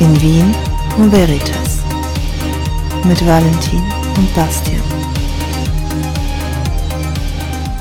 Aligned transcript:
In 0.00 0.18
Wien 0.22 0.54
und 0.96 1.12
Veritas. 1.12 1.84
Mit 3.06 3.20
Valentin 3.26 3.82
und 4.16 4.34
Bastian. 4.34 4.80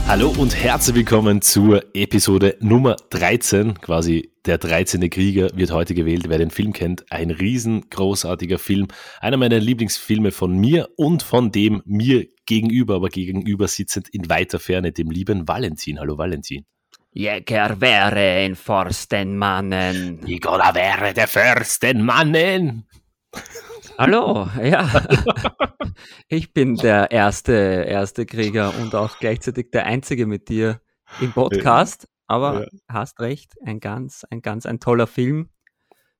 Hallo 0.05 0.33
und 0.37 0.53
herzlich 0.53 0.97
willkommen 0.97 1.41
zur 1.41 1.81
Episode 1.95 2.57
Nummer 2.59 2.97
13. 3.11 3.75
Quasi 3.75 4.33
der 4.45 4.57
13. 4.57 5.09
Krieger 5.09 5.47
wird 5.55 5.71
heute 5.71 5.95
gewählt. 5.95 6.25
Wer 6.27 6.39
den 6.39 6.51
Film 6.51 6.73
kennt, 6.73 7.09
ein 7.09 7.31
riesengroßartiger 7.31 8.59
Film. 8.59 8.89
Einer 9.21 9.37
meiner 9.37 9.59
Lieblingsfilme 9.59 10.31
von 10.31 10.57
mir 10.57 10.89
und 10.97 11.23
von 11.23 11.53
dem 11.53 11.81
mir 11.85 12.27
gegenüber, 12.45 12.95
aber 12.95 13.07
gegenüber 13.07 13.69
sitzend 13.69 14.09
in 14.09 14.29
weiter 14.29 14.59
Ferne, 14.59 14.91
dem 14.91 15.09
lieben 15.09 15.47
Valentin. 15.47 16.01
Hallo 16.01 16.17
Valentin. 16.17 16.65
Jäger 17.11 17.81
wäre 17.81 18.45
in 18.45 18.55
Forstenmannen. 18.55 20.19
Nicola 20.21 20.73
wäre 20.75 21.13
der 21.13 21.27
Fürstenmannen. 21.27 22.87
Hallo, 23.97 24.47
ja. 24.63 24.89
Ich 26.29 26.53
bin 26.53 26.75
der 26.75 27.11
erste, 27.11 27.51
erste 27.51 28.25
Krieger 28.25 28.73
und 28.79 28.95
auch 28.95 29.17
gleichzeitig 29.19 29.71
der 29.71 29.85
einzige 29.85 30.27
mit 30.27 30.47
dir 30.47 30.79
im 31.19 31.33
Podcast. 31.33 32.07
Aber 32.27 32.61
Ja. 32.61 32.67
hast 32.87 33.19
recht, 33.19 33.55
ein 33.65 33.79
ganz, 33.81 34.23
ein 34.29 34.41
ganz, 34.41 34.65
ein 34.65 34.79
toller 34.79 35.07
Film. 35.07 35.49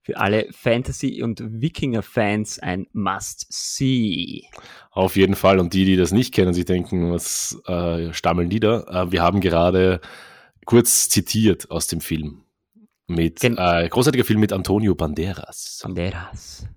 Für 0.02 0.18
alle 0.18 0.48
Fantasy- 0.52 1.22
und 1.22 1.40
Wikinger-Fans 1.62 2.60
ein 2.60 2.88
Must-See. 2.92 4.44
Auf 4.92 5.16
jeden 5.16 5.36
Fall. 5.36 5.60
Und 5.60 5.74
die, 5.74 5.86
die 5.86 5.96
das 5.96 6.12
nicht 6.12 6.34
kennen, 6.34 6.54
sich 6.54 6.66
denken, 6.66 7.12
was 7.14 7.62
äh, 7.68 8.12
stammeln 8.12 8.50
die 8.50 8.60
da? 8.60 8.82
Äh, 8.90 9.12
wir 9.12 9.22
haben 9.22 9.40
gerade 9.40 10.02
kurz 10.70 11.10
zitiert 11.10 11.72
aus 11.72 11.88
dem 11.88 12.00
Film. 12.00 12.44
Mit 13.08 13.40
Gen- 13.40 13.58
äh, 13.58 13.88
großartiger 13.90 14.24
Film 14.24 14.40
mit 14.40 14.54
Antonio 14.54 14.94
Banderas. 14.94 15.80
Banderas. 15.82 16.68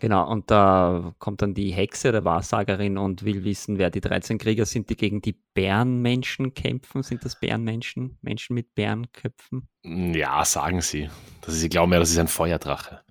Genau, 0.00 0.28
und 0.28 0.50
da 0.50 1.14
kommt 1.20 1.40
dann 1.42 1.54
die 1.54 1.70
Hexe 1.70 2.08
oder 2.08 2.24
Wahrsagerin 2.24 2.98
und 2.98 3.22
will 3.24 3.44
wissen, 3.44 3.78
wer 3.78 3.90
die 3.90 4.00
13 4.00 4.38
Krieger 4.38 4.64
sind, 4.66 4.90
die 4.90 4.96
gegen 4.96 5.20
die 5.22 5.36
Bärenmenschen 5.54 6.52
kämpfen. 6.54 7.04
Sind 7.04 7.24
das 7.24 7.38
Bärenmenschen? 7.38 8.18
Menschen 8.22 8.54
mit 8.54 8.74
Bärenköpfen? 8.74 9.68
Ja, 9.84 10.44
sagen 10.44 10.80
sie. 10.80 11.08
Das 11.42 11.54
ist, 11.54 11.60
sie 11.60 11.68
glauben 11.68 11.92
ja, 11.92 12.00
das 12.00 12.10
ist 12.10 12.18
ein 12.18 12.26
Feuerdrache. 12.28 13.02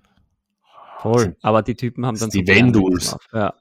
Voll. 1.00 1.36
Aber 1.42 1.62
die 1.62 1.74
Typen 1.74 2.04
haben 2.04 2.18
dann 2.18 2.30
so 2.30 2.38
die 2.38 2.46
Venduls. 2.46 3.14
auf. 3.14 3.26
Ja. 3.32 3.54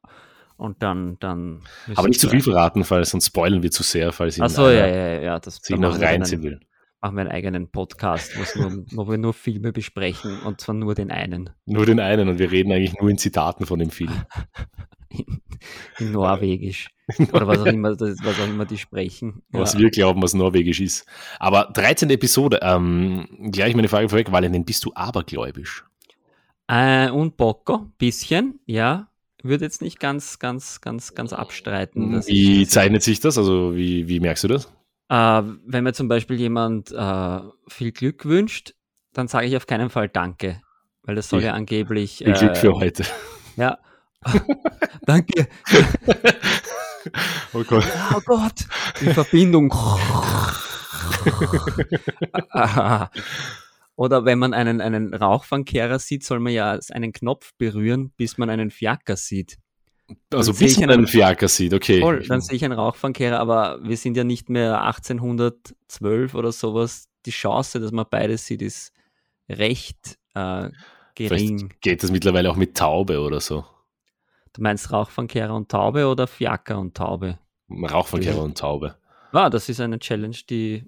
Und 0.58 0.82
dann, 0.82 1.18
dann. 1.20 1.62
Aber 1.96 2.08
nicht 2.08 2.20
zu 2.20 2.30
viel 2.30 2.42
verraten, 2.42 2.84
weil 2.90 3.06
sonst 3.06 3.28
spoilern 3.28 3.62
wir 3.62 3.72
zu 3.72 3.84
sehr, 3.84 4.12
falls 4.12 4.38
ja, 4.38 4.46
einer 4.46 4.72
ja, 4.72 4.88
ja, 4.88 5.22
ja. 5.22 5.40
Das 5.40 5.58
sich 5.58 5.78
noch 5.78 6.00
reinziehen 6.02 6.42
will. 6.42 6.60
machen 7.00 7.16
wir 7.16 7.22
einen 7.22 7.32
eigenen 7.32 7.70
Podcast, 7.70 8.32
nur, 8.56 8.84
wo 8.92 9.08
wir 9.08 9.20
nur 9.20 9.34
Filme 9.34 9.72
besprechen 9.72 10.40
und 10.42 10.60
zwar 10.60 10.74
nur 10.74 10.96
den 10.96 11.12
einen. 11.12 11.52
Nur 11.66 11.86
den 11.86 12.00
einen 12.00 12.28
und 12.28 12.40
wir 12.40 12.52
reden 12.52 12.72
eigentlich 12.72 13.00
nur 13.00 13.10
in 13.10 13.20
Zitaten 13.20 13.68
von 13.68 13.80
dem 13.80 13.92
Film. 13.92 14.12
In, 15.10 15.42
in 16.00 16.12
Norwegisch. 16.12 16.90
Oder 17.32 17.48
was 17.48 17.60
auch 17.60 17.66
immer, 17.66 17.96
das, 17.96 18.18
was 18.22 18.38
auch 18.42 18.48
immer 18.48 18.66
die 18.66 18.78
sprechen. 18.78 19.42
was 19.52 19.74
ja. 19.74 19.80
wir 19.80 19.90
glauben, 19.90 20.22
was 20.22 20.34
norwegisch 20.34 20.82
ist. 20.82 21.06
Aber 21.40 21.72
13. 21.74 22.10
Episode, 22.10 22.60
ähm, 22.62 23.50
gleich 23.54 23.74
meine 23.74 23.88
Frage 23.88 24.10
vorweg, 24.10 24.34
Valentin, 24.34 24.66
bist 24.66 24.84
du 24.84 24.92
abergläubisch? 24.94 25.86
Äh, 26.68 27.10
und 27.10 27.38
Bocco, 27.38 27.90
bisschen, 27.98 28.60
ja. 28.66 29.10
Würde 29.44 29.66
jetzt 29.66 29.82
nicht 29.82 30.00
ganz, 30.00 30.40
ganz, 30.40 30.82
ganz, 30.82 31.14
ganz 31.14 31.34
abstreiten. 31.34 32.26
Wie 32.26 32.64
ich, 32.64 32.70
zeichnet 32.70 33.04
sich 33.04 33.20
das? 33.20 33.38
Also 33.38 33.76
wie, 33.76 34.08
wie 34.08 34.20
merkst 34.20 34.46
du 34.46 34.48
das? 34.48 34.72
äh, 35.10 35.44
wenn 35.66 35.84
mir 35.84 35.94
zum 35.94 36.08
Beispiel 36.08 36.38
jemand 36.38 36.92
äh, 36.92 37.40
viel 37.68 37.92
Glück 37.92 38.26
wünscht, 38.26 38.74
dann 39.14 39.28
sage 39.28 39.48
ich 39.48 39.56
auf 39.56 39.68
keinen 39.68 39.90
Fall 39.90 40.10
Danke. 40.10 40.62
Weil 41.04 41.16
das 41.16 41.30
soll 41.30 41.40
Viel- 41.40 41.48
ja 41.48 41.54
angeblich. 41.54 42.18
Viel 42.18 42.34
Glück 42.34 42.58
für 42.58 42.74
heute. 42.74 43.04
Ja. 43.56 43.78
Danke. 45.06 45.48
Oh 47.54 47.64
Gott. 47.64 47.86
Oh 48.14 48.20
Gott. 48.26 48.66
Die 49.00 49.14
Verbindung. 49.14 49.74
Oder 53.98 54.24
wenn 54.26 54.38
man 54.40 54.54
einen, 54.54 54.80
einen 54.80 55.14
Rauchfangkehrer 55.14 56.00
sieht, 56.00 56.24
soll 56.24 56.40
man 56.40 56.54
ja 56.54 56.80
einen 56.92 57.12
Knopf 57.12 57.52
berühren, 57.58 58.12
bis 58.16 58.38
man 58.38 58.50
einen 58.50 58.70
Fiaker 58.72 59.18
sieht. 59.18 59.58
Also 60.32 60.54
sehe 60.54 60.68
bis 60.68 60.80
man 60.80 60.92
einen- 60.92 61.08
Fiaker 61.08 61.48
sieht, 61.50 61.74
okay. 61.74 62.00
Voll, 62.00 62.24
dann 62.28 62.40
sehe 62.40 62.56
ich 62.56 62.64
einen 62.64 62.78
Rauchfangkehrer, 62.80 63.40
aber 63.40 63.80
wir 63.84 63.98
sind 63.98 64.16
ja 64.16 64.24
nicht 64.24 64.50
mehr 64.50 64.82
1812 64.84 66.34
oder 66.36 66.52
sowas. 66.52 67.10
Die 67.26 67.32
Chance, 67.32 67.80
dass 67.80 67.92
man 67.92 68.06
beides 68.10 68.46
sieht, 68.46 68.62
ist 68.62 68.94
recht 69.50 70.18
äh, 70.36 70.70
gering. 71.16 71.58
Vielleicht 71.60 71.82
geht 71.82 72.04
das 72.04 72.12
mittlerweile 72.12 72.50
auch 72.52 72.56
mit 72.56 72.78
Taube 72.78 73.20
oder 73.20 73.40
so. 73.42 73.66
Du 74.54 74.62
meinst 74.62 74.92
Rauchfangkehrer 74.92 75.54
und 75.54 75.70
Taube 75.70 76.08
oder 76.08 76.28
Fiaker 76.28 76.80
und 76.80 76.96
Taube? 76.96 77.40
Rauchverkehrer 77.70 78.38
Ja. 78.38 78.42
und 78.44 78.58
Taube. 78.58 78.96
Ah, 79.34 79.50
das 79.50 79.68
ist 79.70 79.82
eine 79.82 80.00
Challenge, 80.00 80.38
die, 80.50 80.86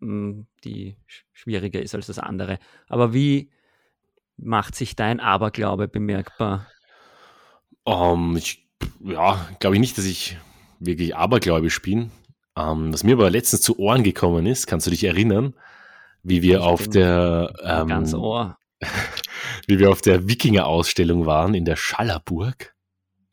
die 0.00 0.96
sch- 1.08 1.22
schwieriger 1.32 1.80
ist 1.82 1.94
als 1.94 2.06
das 2.06 2.18
andere. 2.18 2.58
Aber 2.88 3.12
wie 3.12 3.50
macht 4.36 4.74
sich 4.74 4.96
dein 4.96 5.20
Aberglaube 5.20 5.88
bemerkbar? 5.88 6.66
Ähm, 7.86 8.36
ich, 8.36 8.68
ja, 9.00 9.48
glaube 9.60 9.76
ich 9.76 9.80
nicht, 9.80 9.98
dass 9.98 10.04
ich 10.04 10.36
wirklich 10.78 11.16
abergläubisch 11.16 11.82
bin. 11.82 12.10
Ähm, 12.56 12.92
was 12.92 13.02
mir 13.04 13.14
aber 13.14 13.30
letztens 13.30 13.62
zu 13.62 13.78
Ohren 13.78 14.02
gekommen 14.04 14.46
ist, 14.46 14.66
kannst 14.66 14.86
du 14.86 14.90
dich 14.90 15.04
erinnern, 15.04 15.54
wie 16.22 16.42
wir 16.42 16.58
Ich 16.58 16.64
auf 16.64 16.88
der 16.88 17.52
ähm, 17.64 17.88
Ganz 17.88 18.14
Ohr. 18.14 18.58
wie 19.66 19.78
wir 19.78 19.90
auf 19.90 20.00
der 20.02 20.28
Wikinger-Ausstellung 20.28 21.26
waren 21.26 21.54
in 21.54 21.64
der 21.64 21.76
Schallerburg. 21.76 22.74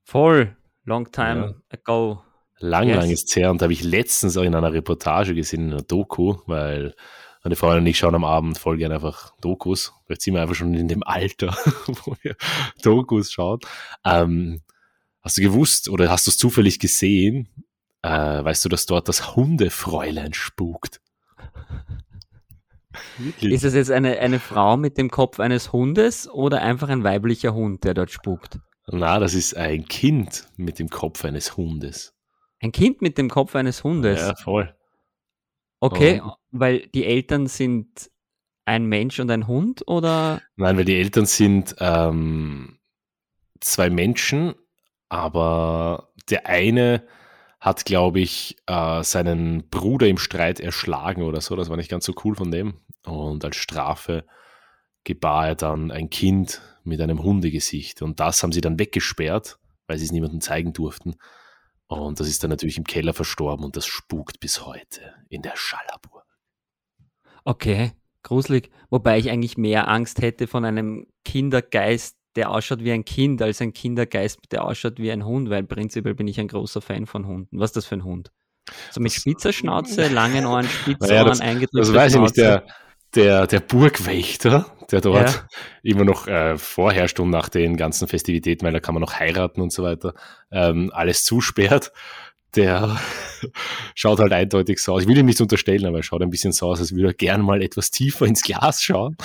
Voll. 0.03 0.55
Long 0.85 1.11
time 1.11 1.61
ago. 1.69 2.23
Lang, 2.59 2.87
Yes. 2.87 2.97
lang 2.97 3.09
ist 3.09 3.35
her 3.35 3.51
und 3.51 3.61
habe 3.61 3.73
ich 3.73 3.83
letztens 3.83 4.35
auch 4.37 4.43
in 4.43 4.53
einer 4.55 4.73
Reportage 4.73 5.33
gesehen, 5.33 5.67
in 5.67 5.73
einer 5.73 5.81
Doku, 5.81 6.37
weil 6.45 6.93
meine 7.43 7.55
Freundin 7.55 7.79
und 7.83 7.87
ich 7.87 7.97
schauen 7.97 8.15
am 8.15 8.25
Abend 8.25 8.57
voll 8.57 8.77
gerne 8.77 8.95
einfach 8.95 9.31
Dokus. 9.39 9.93
Vielleicht 10.05 10.21
sind 10.23 10.33
wir 10.33 10.41
einfach 10.41 10.55
schon 10.55 10.73
in 10.73 10.89
dem 10.89 11.03
Alter, 11.03 11.55
wo 11.85 12.15
wir 12.21 12.35
Dokus 12.81 13.31
schauen. 13.31 13.59
Ähm, 14.05 14.61
hast 15.21 15.37
du 15.37 15.41
gewusst 15.41 15.87
oder 15.89 16.09
hast 16.09 16.27
du 16.27 16.31
es 16.31 16.37
zufällig 16.37 16.79
gesehen? 16.79 17.47
Äh, 18.01 18.09
weißt 18.43 18.65
du, 18.65 18.69
dass 18.69 18.85
dort 18.85 19.07
das 19.07 19.35
Hundefräulein 19.35 20.33
spukt? 20.33 20.99
Wirklich? 23.17 23.51
Ist 23.53 23.63
es 23.63 23.73
jetzt 23.73 23.91
eine, 23.91 24.19
eine 24.19 24.39
Frau 24.39 24.75
mit 24.77 24.97
dem 24.97 25.09
Kopf 25.09 25.39
eines 25.39 25.71
Hundes 25.71 26.29
oder 26.29 26.61
einfach 26.61 26.89
ein 26.89 27.03
weiblicher 27.03 27.53
Hund, 27.53 27.83
der 27.83 27.93
dort 27.93 28.11
spukt? 28.11 28.59
Na, 28.87 29.19
das 29.19 29.33
ist 29.33 29.55
ein 29.55 29.85
Kind 29.85 30.47
mit 30.57 30.79
dem 30.79 30.89
Kopf 30.89 31.23
eines 31.23 31.55
Hundes. 31.57 32.13
Ein 32.61 32.71
Kind 32.71 33.01
mit 33.01 33.17
dem 33.17 33.29
Kopf 33.29 33.55
eines 33.55 33.83
Hundes. 33.83 34.19
Ja, 34.19 34.35
voll. 34.35 34.75
Okay, 35.79 36.21
Oh. 36.23 36.33
weil 36.51 36.87
die 36.87 37.05
Eltern 37.05 37.47
sind 37.47 38.09
ein 38.65 38.85
Mensch 38.85 39.19
und 39.19 39.31
ein 39.31 39.47
Hund 39.47 39.87
oder? 39.87 40.41
Nein, 40.57 40.77
weil 40.77 40.85
die 40.85 40.97
Eltern 40.97 41.25
sind 41.25 41.75
ähm, 41.79 42.79
zwei 43.61 43.89
Menschen, 43.89 44.55
aber 45.07 46.09
der 46.29 46.45
eine 46.47 47.07
hat, 47.59 47.85
glaube 47.85 48.19
ich, 48.19 48.57
äh, 48.67 49.03
seinen 49.03 49.69
Bruder 49.69 50.07
im 50.07 50.17
Streit 50.17 50.59
erschlagen 50.59 51.23
oder 51.23 51.41
so. 51.41 51.55
Das 51.55 51.69
war 51.69 51.77
nicht 51.77 51.89
ganz 51.89 52.05
so 52.05 52.13
cool 52.23 52.35
von 52.35 52.51
dem. 52.51 52.75
Und 53.05 53.43
als 53.43 53.55
Strafe 53.57 54.25
gebar 55.03 55.47
er 55.47 55.55
dann 55.55 55.91
ein 55.91 56.09
Kind 56.09 56.61
mit 56.83 57.01
einem 57.01 57.23
Hundegesicht. 57.23 58.01
Und 58.01 58.19
das 58.19 58.43
haben 58.43 58.51
sie 58.51 58.61
dann 58.61 58.79
weggesperrt, 58.79 59.59
weil 59.87 59.97
sie 59.97 60.05
es 60.05 60.11
niemandem 60.11 60.41
zeigen 60.41 60.71
durften. 60.73 61.15
Und 61.89 62.19
das 62.19 62.27
ist 62.27 62.43
dann 62.43 62.51
natürlich 62.51 62.77
im 62.77 62.83
Keller 62.83 63.13
verstorben 63.13 63.65
und 63.65 63.75
das 63.75 63.85
spukt 63.87 64.39
bis 64.39 64.65
heute 64.65 65.13
in 65.29 65.41
der 65.41 65.53
Schallerburg. 65.55 66.23
Okay, 67.43 67.93
gruselig. 68.23 68.69
Wobei 68.91 69.17
ich 69.17 69.29
eigentlich 69.31 69.57
mehr 69.57 69.87
Angst 69.87 70.21
hätte 70.21 70.45
von 70.47 70.65
einem 70.65 71.07
Kindergeist, 71.25 72.15
der 72.35 72.51
ausschaut 72.51 72.83
wie 72.83 72.91
ein 72.91 73.05
Kind, 73.05 73.41
als 73.41 73.59
ein 73.61 73.73
Kindergeist, 73.73 74.39
der 74.51 74.65
ausschaut 74.65 74.99
wie 74.99 75.11
ein 75.11 75.25
Hund, 75.25 75.49
weil 75.49 75.63
prinzipiell 75.63 76.13
bin 76.13 76.27
ich 76.27 76.39
ein 76.39 76.47
großer 76.47 76.81
Fan 76.81 77.07
von 77.07 77.25
Hunden. 77.25 77.59
Was 77.59 77.69
ist 77.71 77.77
das 77.77 77.85
für 77.87 77.95
ein 77.95 78.03
Hund? 78.03 78.31
So 78.91 79.01
mit 79.01 79.11
Das- 79.11 79.21
spitzer 79.21 79.51
Schnauze, 79.51 80.09
langen 80.09 80.45
Ohren, 80.45 80.65
spitze 80.69 81.07
Naja, 81.07 81.21
Ohren, 81.21 81.29
das- 81.29 81.41
eingedrückte 81.41 81.79
Das 81.79 81.93
weiß 81.93 82.13
ich 82.13 82.19
nicht, 82.21 82.35
Schnauze. 82.35 82.63
der, 83.15 83.23
der, 83.23 83.47
der 83.47 83.59
Burgwächter, 83.61 84.71
der 84.91 85.01
dort 85.01 85.29
Ja. 85.29 85.47
immer 85.83 86.05
noch 86.05 86.27
äh, 86.27 86.57
vorherrscht 86.57 87.19
und 87.19 87.29
nach 87.29 87.49
den 87.49 87.77
ganzen 87.77 88.07
Festivitäten, 88.07 88.65
weil 88.65 88.73
da 88.73 88.79
kann 88.79 88.93
man 88.93 89.01
noch 89.01 89.13
heiraten 89.13 89.61
und 89.61 89.71
so 89.71 89.83
weiter, 89.83 90.13
ähm, 90.51 90.91
alles 90.93 91.23
zusperrt, 91.23 91.91
der 92.55 92.99
schaut 93.95 94.19
halt 94.19 94.33
eindeutig 94.33 94.79
so 94.79 94.93
aus. 94.93 95.03
Ich 95.03 95.07
will 95.07 95.17
ihm 95.17 95.25
nichts 95.25 95.41
unterstellen, 95.41 95.85
aber 95.85 95.97
er 95.97 96.03
schaut 96.03 96.21
ein 96.21 96.31
bisschen 96.31 96.51
so 96.51 96.67
aus, 96.67 96.79
als 96.79 96.93
würde 96.93 97.09
er 97.09 97.13
gern 97.13 97.41
mal 97.41 97.61
etwas 97.61 97.91
tiefer 97.91 98.25
ins 98.25 98.41
Glas 98.41 98.81
schauen. 98.81 99.17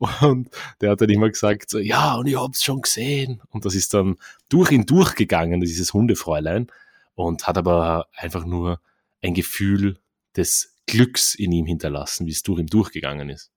Und 0.20 0.48
der 0.80 0.90
hat 0.90 1.00
dann 1.00 1.10
immer 1.10 1.28
gesagt, 1.28 1.70
so, 1.70 1.78
ja, 1.78 2.16
und 2.16 2.26
ich 2.26 2.36
hab's 2.36 2.64
schon 2.64 2.82
gesehen. 2.82 3.40
Und 3.50 3.64
das 3.64 3.74
ist 3.74 3.94
dann 3.94 4.16
durch 4.48 4.72
ihn 4.72 4.84
durchgegangen, 4.84 5.60
dieses 5.60 5.92
Hundefräulein, 5.92 6.66
und 7.14 7.46
hat 7.46 7.56
aber 7.58 8.08
einfach 8.16 8.44
nur 8.44 8.80
ein 9.22 9.34
Gefühl 9.34 9.98
des 10.36 10.74
Glücks 10.86 11.34
in 11.34 11.52
ihm 11.52 11.66
hinterlassen, 11.66 12.26
wie 12.26 12.32
es 12.32 12.42
durch 12.42 12.58
ihm 12.58 12.66
durchgegangen 12.66 13.28
ist. 13.28 13.52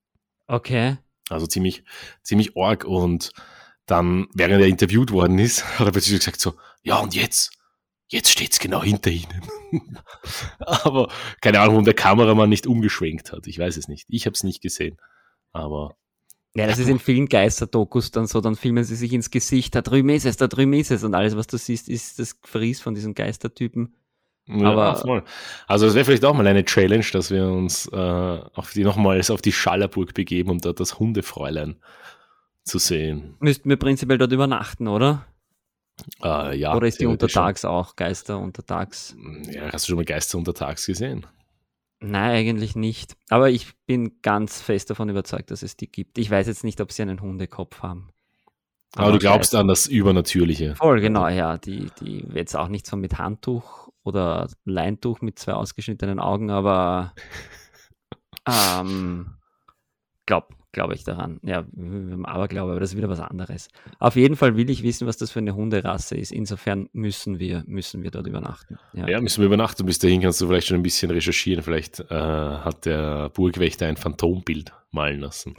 Okay. 0.48 0.98
Also 1.30 1.48
ziemlich, 1.48 1.84
ziemlich 2.24 2.58
arg. 2.58 2.86
Und 2.86 3.32
dann, 3.86 4.28
während 4.34 4.62
er 4.62 4.68
interviewt 4.68 5.12
worden 5.12 5.40
ist, 5.40 5.64
hat 5.80 5.88
er 5.88 5.92
plötzlich 5.92 6.20
gesagt 6.20 6.42
so, 6.42 6.56
ja 6.84 6.98
und 6.98 7.16
jetzt? 7.16 7.52
Jetzt 8.08 8.30
steht's 8.30 8.60
genau 8.60 8.84
hinter 8.84 9.10
ihnen. 9.10 9.50
aber 10.60 11.12
keine 11.42 11.60
Ahnung, 11.60 11.74
warum 11.74 11.86
der 11.86 11.96
Kameramann 11.96 12.50
nicht 12.50 12.68
umgeschwenkt 12.68 13.32
hat. 13.32 13.48
Ich 13.48 13.58
weiß 13.58 13.78
es 13.78 13.88
nicht. 13.88 14.06
Ich 14.10 14.28
habe 14.28 14.36
es 14.36 14.44
nicht 14.44 14.62
gesehen. 14.62 14.98
Aber 15.54 15.96
ja, 16.56 16.68
das 16.68 16.80
ist 16.80 16.88
in 16.88 17.00
vielen 17.00 17.28
Geisterdokus 17.28 18.12
dann 18.12 18.28
so, 18.28 18.40
dann 18.40 18.56
filmen 18.56 18.86
sie 18.86 18.96
sich 18.96 19.12
ins 19.12 19.30
Gesicht, 19.30 19.76
da 19.76 19.82
drüben 19.82 20.08
ist 20.08 20.26
es, 20.26 20.38
da 20.38 20.48
drüben 20.48 20.72
ist 20.72 20.90
es 20.90 21.04
und 21.04 21.14
alles, 21.14 21.36
was 21.36 21.48
du 21.48 21.58
siehst, 21.58 21.90
ist 21.90 22.18
das 22.18 22.38
Fries 22.44 22.80
von 22.80 22.96
diesen 22.96 23.14
Geistertypen. 23.14 23.94
Ja, 24.48 24.72
aber 24.72 24.96
voll. 24.96 25.24
Also 25.68 25.88
es 25.88 25.96
wäre 25.96 26.06
vielleicht 26.06 26.26
auch 26.26 26.34
mal 26.34 26.46
eine 26.46 26.66
Challenge, 26.66 27.06
dass 27.12 27.32
wir 27.32 27.48
uns 27.48 27.88
äh, 27.88 27.96
auf 27.96 28.74
die 28.74 28.84
nochmals 28.84 29.32
auf 29.32 29.42
die 29.42 29.52
Schallerburg 29.52 30.14
begeben, 30.14 30.52
um 30.52 30.60
dort 30.60 30.80
das 30.80 31.00
Hundefräulein 31.00 31.78
zu 32.64 32.78
sehen. 32.78 33.36
Müssten 33.40 33.70
wir 33.70 33.78
prinzipiell 33.78 34.18
dort 34.18 34.32
übernachten, 34.32 34.88
oder? 34.88 35.26
Äh, 36.24 36.58
ja. 36.58 36.76
Oder 36.76 36.88
ist 36.88 37.00
die 37.00 37.06
untertags 37.06 37.62
schon. 37.62 37.70
auch, 37.70 37.96
Geister 37.96 38.38
untertags? 38.38 39.16
Ja, 39.50 39.72
hast 39.72 39.86
du 39.86 39.90
schon 39.90 39.98
mal 39.98 40.06
Geister 40.06 40.38
untertags 40.38 40.86
gesehen? 40.86 41.26
Nein, 42.00 42.32
eigentlich 42.36 42.76
nicht. 42.76 43.16
Aber 43.30 43.50
ich 43.50 43.74
bin 43.88 44.22
ganz 44.22 44.62
fest 44.62 44.90
davon 44.90 45.10
überzeugt, 45.10 45.50
dass 45.50 45.64
es 45.64 45.78
die 45.78 45.92
gibt. 45.92 46.18
Ich 46.18 46.30
weiß 46.30 46.46
jetzt 46.48 46.64
nicht, 46.64 46.82
ob 46.82 46.92
sie 46.92 47.02
einen 47.02 47.22
Hundekopf 47.22 47.82
haben. 47.82 48.10
Aber, 48.96 49.06
Aber 49.06 49.14
du 49.14 49.20
glaubst 49.20 49.56
an 49.56 49.68
das 49.68 49.88
Übernatürliche. 49.88 50.76
Voll, 50.76 51.02
genau, 51.02 51.28
ja. 51.30 51.58
Die, 51.58 51.88
die 52.00 52.26
jetzt 52.34 52.56
auch 52.56 52.68
nicht 52.68 52.86
so 52.86 52.96
mit 52.96 53.18
Handtuch 53.18 53.85
oder 54.06 54.48
Leintuch 54.64 55.22
mit 55.22 55.40
zwei 55.40 55.54
ausgeschnittenen 55.54 56.20
Augen, 56.20 56.52
aber 56.52 57.14
ähm, 58.48 59.36
glaub, 60.26 60.54
glaube 60.72 60.94
ich 60.94 61.04
daran. 61.04 61.40
Ja, 61.42 61.66
aber 62.24 62.48
glaube, 62.48 62.72
aber 62.72 62.80
das 62.80 62.92
ist 62.92 62.98
wieder 62.98 63.10
was 63.10 63.20
anderes. 63.20 63.70
Auf 63.98 64.16
jeden 64.16 64.36
Fall 64.36 64.58
will 64.58 64.70
ich 64.70 64.84
wissen, 64.84 65.08
was 65.08 65.18
das 65.18 65.32
für 65.32 65.40
eine 65.40 65.56
Hunderasse 65.56 66.16
ist. 66.16 66.32
Insofern 66.32 66.90
müssen 66.94 67.40
wir, 67.40 67.64
müssen 67.66 68.04
wir 68.04 68.12
dort 68.12 68.28
übernachten. 68.28 68.78
Ja, 68.94 69.08
ja 69.08 69.22
müssen 69.22 69.40
wir 69.40 69.48
übernachten. 69.48 69.86
Bis 69.86 70.00
dahin 70.00 70.22
kannst 70.22 70.42
du 70.42 70.48
vielleicht 70.48 70.68
schon 70.68 70.78
ein 70.78 70.84
bisschen 70.84 71.10
recherchieren. 71.10 71.64
Vielleicht 71.64 72.00
äh, 72.00 72.14
hat 72.14 72.86
der 72.86 73.30
Burgwächter 73.30 73.88
ein 73.88 73.98
Phantombild 73.98 74.74
malen 74.92 75.22
lassen. 75.22 75.56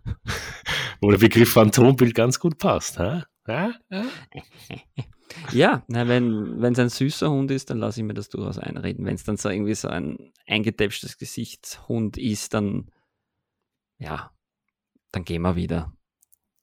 Wo 1.00 1.10
der 1.10 1.18
Begriff 1.18 1.52
Phantombild 1.52 2.14
ganz 2.14 2.38
gut 2.38 2.58
passt. 2.58 2.98
Hä? 2.98 3.22
Hä? 3.46 3.70
Ja, 5.52 5.84
na, 5.88 6.08
wenn 6.08 6.62
es 6.62 6.78
ein 6.78 6.88
süßer 6.88 7.30
Hund 7.30 7.50
ist, 7.50 7.70
dann 7.70 7.78
lasse 7.78 8.00
ich 8.00 8.06
mir 8.06 8.14
das 8.14 8.28
durchaus 8.28 8.58
einreden. 8.58 9.04
Wenn 9.04 9.14
es 9.14 9.24
dann 9.24 9.36
so 9.36 9.48
irgendwie 9.48 9.74
so 9.74 9.88
ein 9.88 10.32
eingetäpschtes 10.46 11.18
Gesichtshund 11.18 12.18
ist, 12.18 12.54
dann 12.54 12.90
ja, 13.98 14.30
dann 15.12 15.24
gehen 15.24 15.42
wir 15.42 15.56
wieder. 15.56 15.92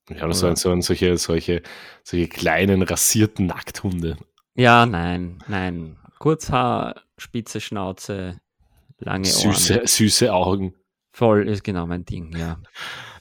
Ja, 0.08 0.24
oder 0.24 0.34
so, 0.34 0.54
so 0.54 0.80
solche, 0.80 1.16
solche, 1.16 1.62
solche 2.02 2.28
kleinen 2.28 2.82
rasierten 2.82 3.46
Nackthunde. 3.46 4.16
Ja, 4.54 4.86
nein, 4.86 5.42
nein. 5.48 5.96
Kurzhaar, 6.18 7.02
spitze 7.16 7.60
Schnauze, 7.60 8.40
lange 8.98 9.26
süße, 9.26 9.76
Ohren. 9.76 9.86
Süße 9.86 10.32
Augen. 10.32 10.74
Voll 11.12 11.48
ist 11.48 11.64
genau 11.64 11.86
mein 11.86 12.04
Ding, 12.04 12.36
ja. 12.36 12.60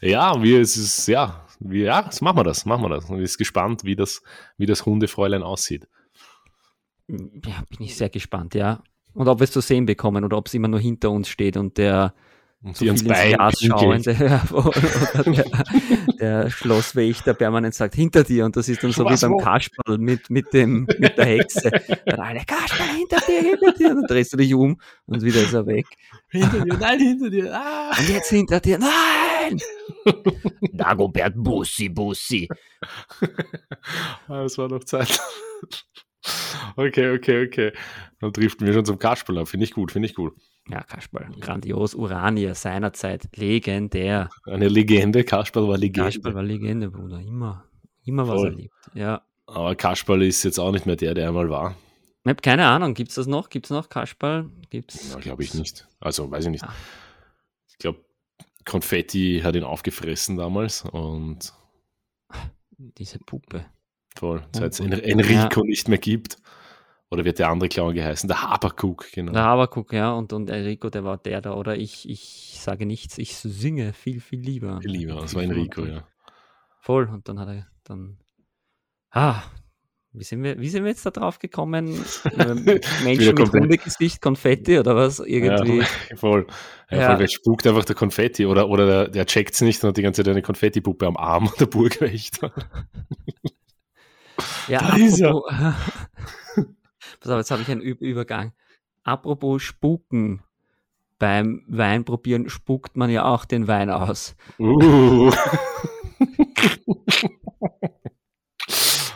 Ja, 0.02 0.42
wir, 0.42 0.62
es 0.62 0.76
ist, 0.78 1.08
ja, 1.08 1.43
wir, 1.63 1.86
ja, 1.86 2.12
so 2.12 2.25
machen 2.25 2.38
wir 2.38 2.44
das, 2.44 2.65
machen 2.65 2.83
wir 2.83 2.89
das. 2.89 3.06
Ich 3.06 3.10
bin 3.10 3.25
gespannt, 3.38 3.83
wie 3.83 3.95
das, 3.95 4.21
wie 4.57 4.65
das 4.65 4.86
Hundefräulein 4.86 5.44
aussieht. 5.44 5.88
Ja, 7.07 7.63
bin 7.69 7.86
ich 7.86 7.95
sehr 7.95 8.10
gespannt, 8.10 8.56
ja. 8.56 8.83
Und 9.13 9.27
ob 9.27 9.39
wir 9.39 9.44
es 9.44 9.51
zu 9.51 9.62
sehen 9.62 9.86
bekommen 9.86 10.24
oder 10.24 10.38
ob 10.38 10.48
es 10.48 10.54
immer 10.54 10.68
nur 10.68 10.80
hinter 10.80 11.12
uns 11.12 11.27
steht 11.27 11.57
und 11.57 11.77
der 11.77 12.13
und 12.63 12.77
so 12.77 12.86
uns 12.86 13.04
beischauende, 13.04 14.13
der, 14.13 14.42
der 16.18 16.50
Schlosswächter 16.50 17.33
permanent 17.33 17.75
sagt, 17.75 17.94
hinter 17.94 18.24
dir. 18.24 18.45
Und 18.45 18.56
das 18.56 18.69
ist 18.69 18.81
dann 18.81 18.94
so 18.94 19.04
Was, 19.04 19.21
wie 19.21 19.27
beim 19.27 19.38
Kasperl 19.38 19.98
mit, 19.98 20.30
mit, 20.30 20.54
dem, 20.54 20.88
mit 20.98 21.18
der 21.18 21.25
Hexe. 21.25 21.69
Dann 22.06 22.21
alle, 22.21 22.39
Kasperl, 22.45 22.88
hinter 22.88 23.18
dir, 23.27 23.42
hinter 23.42 23.71
dir. 23.74 23.89
Und 23.89 23.95
dann 23.98 24.07
drehst 24.07 24.31
du 24.31 24.38
dich 24.38 24.54
um 24.54 24.80
und 25.06 25.21
wieder 25.24 25.42
ist 25.42 25.54
er 25.54 25.68
weg. 25.68 25.88
Hinter 26.30 26.63
dir, 26.63 26.77
nein, 26.77 27.00
hinter 27.00 27.30
dir. 27.30 27.54
Ah. 27.54 27.92
Und 28.00 28.07
jetzt 28.07 28.30
hinter 28.30 28.62
dir, 28.62 28.80
nein! 28.80 29.23
Dagobert, 30.74 31.34
Bussi, 31.36 31.90
Bussi. 31.90 32.48
Ah, 34.28 34.44
das 34.44 34.57
war 34.57 34.69
noch 34.69 34.84
Zeit. 34.84 35.19
Okay, 36.75 37.12
okay, 37.16 37.45
okay. 37.45 37.74
Dann 38.19 38.31
driften 38.31 38.66
wir 38.66 38.74
schon 38.74 38.86
zum 38.86 38.98
Kasperl 38.98 39.40
ab. 39.40 39.48
Finde 39.48 39.66
ich 39.66 39.74
gut, 39.74 39.92
finde 39.92 40.07
ich 40.07 40.16
gut. 40.16 40.34
Ja, 40.69 40.81
Kasperl, 40.81 41.28
grandios. 41.40 41.94
Urania 41.94 42.56
seinerzeit, 42.56 43.28
legendär. 43.36 44.30
Eine 44.45 44.69
Legende, 44.69 45.24
Kasperl 45.24 45.68
war 45.68 45.78
Legende. 45.78 46.10
Kasperl 46.10 46.36
war 46.36 46.44
Legende, 46.44 46.90
Bruder. 46.90 47.19
Immer, 47.19 47.66
immer 48.06 48.28
was 48.28 48.44
erlebt. 48.44 48.74
Ja. 48.94 49.22
Aber 49.45 49.75
Kasperl 49.75 50.24
ist 50.24 50.44
jetzt 50.44 50.60
auch 50.60 50.72
nicht 50.72 50.86
mehr 50.86 50.95
der, 50.95 51.13
der 51.13 51.28
einmal 51.28 51.50
war. 51.50 51.75
Ich 52.24 52.30
habe 52.30 52.42
keine 52.42 52.66
Ahnung, 52.68 52.94
gibt 52.94 53.10
es 53.10 53.16
das 53.16 53.28
noch? 53.28 53.50
Gibt 53.50 53.66
es 53.66 53.72
noch 53.72 53.90
Kasperl? 53.90 54.50
Gibt's? 54.69 55.12
Ja, 55.12 55.19
glaube 55.19 55.44
ich 55.44 55.54
nicht. 55.54 55.86
Also, 56.00 56.31
weiß 56.31 56.45
ich 56.45 56.51
nicht. 56.51 56.63
Ah. 56.63 56.74
Konfetti 58.65 59.42
hat 59.44 59.56
ihn 59.56 59.63
aufgefressen 59.63 60.38
damals 60.38 60.83
und. 60.83 61.54
Diese 62.77 63.19
Puppe. 63.19 63.65
Voll, 64.15 64.45
seit 64.54 64.74
es 64.74 64.80
Enrico 64.80 65.62
ja. 65.62 65.68
nicht 65.68 65.88
mehr 65.88 65.98
gibt. 65.98 66.38
Oder 67.10 67.25
wird 67.25 67.38
der 67.38 67.50
andere 67.50 67.69
Clown 67.69 67.94
geheißen? 67.94 68.27
Der 68.27 68.42
Habercook, 68.42 69.12
genau. 69.12 69.33
Der 69.33 69.44
Habercook, 69.44 69.94
ja. 69.94 70.12
Und, 70.13 70.33
und 70.33 70.50
Enrico, 70.50 70.89
der 70.89 71.04
war 71.04 71.18
der 71.18 71.42
da. 71.42 71.54
Oder 71.54 71.77
ich, 71.77 72.10
ich 72.10 72.57
sage 72.60 72.88
nichts, 72.88 73.19
ich 73.19 73.36
singe 73.36 73.94
viel, 73.94 74.19
viel 74.19 74.39
lieber. 74.39 74.81
Viel 74.81 74.92
lieber, 74.92 75.21
das 75.21 75.36
war 75.36 75.44
Enrico, 75.44 75.86
ja. 75.86 76.07
Voll. 76.80 77.07
Und 77.07 77.30
dann 77.30 77.39
hat 77.39 77.50
er 77.50 77.68
dann. 77.83 78.18
Ah, 79.12 79.44
wie 80.13 80.24
sind 80.24 80.44
wir, 80.44 80.60
wie 80.60 80.69
sind 80.69 80.83
wir 80.83 80.92
jetzt 80.92 81.06
da 81.06 81.10
drauf 81.10 81.39
gekommen? 81.39 81.86
Menschen 83.04 83.36
mit 83.36 83.51
Hundegesicht, 83.51 84.21
Konfetti 84.21 84.77
oder 84.77 84.95
was? 84.95 85.19
Irgendwie. 85.19 85.80
Ja, 85.80 85.86
voll. 86.15 86.45
Ja, 86.92 86.98
ja. 86.98 87.18
Voll, 87.18 87.27
spukt 87.27 87.65
einfach 87.65 87.83
der 87.86 87.95
Konfetti 87.95 88.45
oder, 88.45 88.69
oder 88.69 88.86
der, 88.86 89.07
der 89.07 89.25
checkt 89.25 89.56
es 89.56 89.62
nicht 89.62 89.83
und 89.83 89.89
hat 89.89 89.98
die 89.98 90.04
ganze 90.04 90.24
Zeit 90.24 90.31
eine 90.31 90.44
Konfettipuppe 90.44 91.07
am 91.07 91.18
Arm, 91.18 91.51
der 91.60 91.65
Burgwächter. 91.65 92.54
ja, 94.68 94.80
da 94.80 94.95
ist 94.97 95.19
er. 95.19 95.33
Pass 97.19 97.31
auf, 97.31 97.38
jetzt 97.38 97.52
habe 97.52 97.64
ich 97.64 97.71
einen 97.71 97.81
Übergang. 97.81 98.54
Apropos 99.04 99.64
Spuken. 99.64 100.44
Beim 101.18 101.64
Weinprobieren 101.68 102.49
spuckt 102.49 102.97
man 102.97 103.09
ja 103.09 103.26
auch 103.26 103.45
den 103.45 103.68
Wein 103.68 103.90
aus. 103.90 104.35
Uh. 104.59 105.31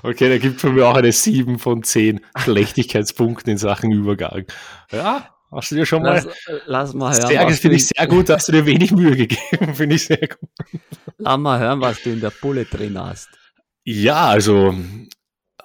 Okay, 0.07 0.29
da 0.29 0.37
gibt 0.37 0.55
es 0.55 0.61
für 0.61 0.71
mich 0.71 0.83
auch 0.83 0.95
eine 0.95 1.11
7 1.11 1.59
von 1.59 1.83
10 1.83 2.21
Schlechtigkeitspunkten 2.37 3.51
in 3.51 3.57
Sachen 3.57 3.91
Übergang. 3.91 4.45
Ja, 4.91 5.29
hast 5.51 5.71
du 5.71 5.75
dir 5.75 5.85
schon 5.85 6.01
mal. 6.01 6.23
Lass, 6.23 6.27
lass 6.65 6.93
mal 6.93 7.13
hören. 7.13 7.27
Sehr, 7.27 7.45
das 7.45 7.59
finde 7.59 7.77
ich 7.77 7.87
sehr 7.87 8.07
gut, 8.07 8.29
hast 8.29 8.47
du 8.47 8.51
dir 8.53 8.65
wenig 8.65 8.91
Mühe 8.91 9.15
gegeben. 9.15 9.73
finde 9.73 9.95
ich 9.95 10.05
sehr 10.05 10.27
gut. 10.27 10.49
Lass 11.17 11.37
mal 11.37 11.59
hören, 11.59 11.81
was 11.81 12.01
du 12.01 12.11
in 12.11 12.21
der 12.21 12.31
Pulle 12.31 12.65
drin 12.65 12.97
hast. 12.99 13.29
Ja, 13.83 14.27
also 14.27 14.75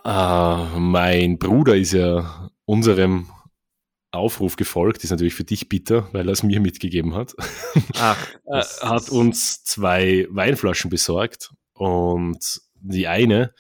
Uh, 0.05 0.67
mein 0.79 1.39
Bruder 1.39 1.77
ist 1.77 1.93
ja 1.93 2.51
unserem 2.65 3.31
Aufruf 4.11 4.57
gefolgt, 4.57 5.05
ist 5.05 5.11
natürlich 5.11 5.35
für 5.35 5.45
dich 5.45 5.69
bitter, 5.69 6.09
weil 6.13 6.29
er 6.29 6.33
es 6.33 6.43
mir 6.43 6.61
mitgegeben 6.61 7.15
hat. 7.15 7.35
Ach, 7.95 8.19
hat 8.83 9.09
uns 9.11 9.63
zwei 9.63 10.27
Weinflaschen 10.29 10.91
besorgt 10.91 11.53
und 11.75 12.61
die 12.75 13.07
eine 13.07 13.55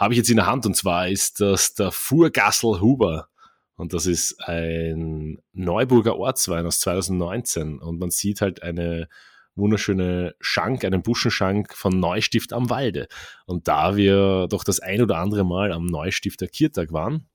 habe 0.00 0.14
ich 0.14 0.18
jetzt 0.18 0.30
in 0.30 0.36
der 0.36 0.46
Hand 0.46 0.64
und 0.64 0.74
zwar 0.74 1.08
ist 1.08 1.40
das 1.40 1.74
der 1.74 1.92
Furgassel 1.92 2.80
Huber. 2.80 3.28
Und 3.76 3.92
das 3.92 4.06
ist 4.06 4.40
ein 4.40 5.38
Neuburger 5.52 6.16
Ortswein 6.16 6.66
aus 6.66 6.80
2019. 6.80 7.78
Und 7.78 7.98
man 7.98 8.10
sieht 8.10 8.40
halt 8.40 8.62
eine 8.62 9.08
wunderschöne 9.54 10.34
Schank, 10.40 10.84
einen 10.84 11.02
Buschenschank 11.02 11.74
von 11.74 12.00
Neustift 12.00 12.54
am 12.54 12.70
Walde. 12.70 13.08
Und 13.44 13.68
da 13.68 13.96
wir 13.96 14.46
doch 14.48 14.64
das 14.64 14.80
ein 14.80 15.02
oder 15.02 15.18
andere 15.18 15.44
Mal 15.44 15.70
am 15.70 15.84
Neustifter 15.86 16.46
Kirtag 16.46 16.92
waren, 16.92 17.28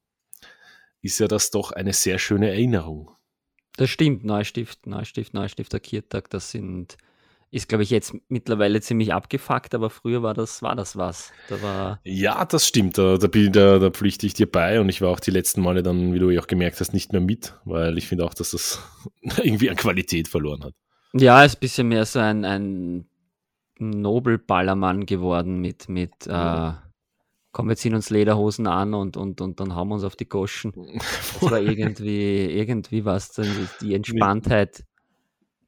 ist 1.02 1.20
ja 1.20 1.28
das 1.28 1.52
doch 1.52 1.72
eine 1.72 1.94
sehr 1.94 2.18
schöne 2.18 2.50
Erinnerung. 2.50 3.12
Das 3.78 3.92
stimmt, 3.92 4.24
Neustift, 4.24 4.88
Neustift, 4.88 5.36
Neustifter 5.36 5.80
Kirtag, 5.80 6.32
das 6.32 6.50
sind, 6.50 6.98
ist 7.52 7.70
glaube 7.70 7.84
ich 7.84 7.90
jetzt 7.90 8.14
mittlerweile 8.28 8.82
ziemlich 8.82 9.14
abgefuckt, 9.14 9.74
aber 9.76 9.90
früher 9.90 10.24
war 10.24 10.34
das, 10.34 10.62
war 10.62 10.76
das 10.76 10.98
was. 10.98 11.32
Da 11.50 11.62
war 11.62 12.00
ja, 12.04 12.44
das 12.46 12.68
stimmt, 12.68 12.98
da, 12.98 13.18
da, 13.18 13.28
da, 13.28 13.80
da 13.80 13.90
pflichte 13.90 14.26
ich 14.26 14.34
dir 14.34 14.50
bei 14.50 14.80
und 14.80 14.90
ich 14.90 15.02
war 15.02 15.10
auch 15.10 15.20
die 15.20 15.32
letzten 15.32 15.62
Male 15.62 15.84
dann, 15.84 16.14
wie 16.14 16.20
du 16.20 16.30
ja 16.30 16.42
auch 16.42 16.48
gemerkt 16.48 16.80
hast, 16.80 16.94
nicht 16.94 17.12
mehr 17.12 17.22
mit, 17.22 17.54
weil 17.66 17.98
ich 17.98 18.08
finde 18.08 18.26
auch, 18.26 18.34
dass 18.34 18.52
das 18.52 18.82
irgendwie 19.44 19.70
an 19.70 19.76
Qualität 19.76 20.28
verloren 20.28 20.64
hat. 20.64 20.74
Ja, 21.14 21.44
ist 21.44 21.58
ein 21.58 21.60
bisschen 21.60 21.88
mehr 21.88 22.06
so 22.06 22.20
ein, 22.20 22.44
ein 22.44 23.06
Nobelballermann 23.80 25.06
geworden 25.06 25.62
mit, 25.62 25.88
mit 25.88 26.28
äh, 26.28 26.72
komm, 27.56 27.70
wir 27.70 27.78
ziehen 27.78 27.96
uns 27.96 28.10
Lederhosen 28.10 28.68
an 28.68 28.94
und, 28.94 29.16
und, 29.16 29.40
und 29.40 29.62
dann 29.62 29.76
haben 29.76 29.88
wir 29.88 29.96
uns 29.96 30.04
auf 30.04 30.18
die 30.18 30.28
Goschen. 30.28 30.74
Das 31.40 31.52
war 31.52 31.60
irgendwie, 31.62 32.46
irgendwie 32.52 33.06
was, 33.06 33.32
die 33.80 33.94
Entspanntheit 33.94 34.84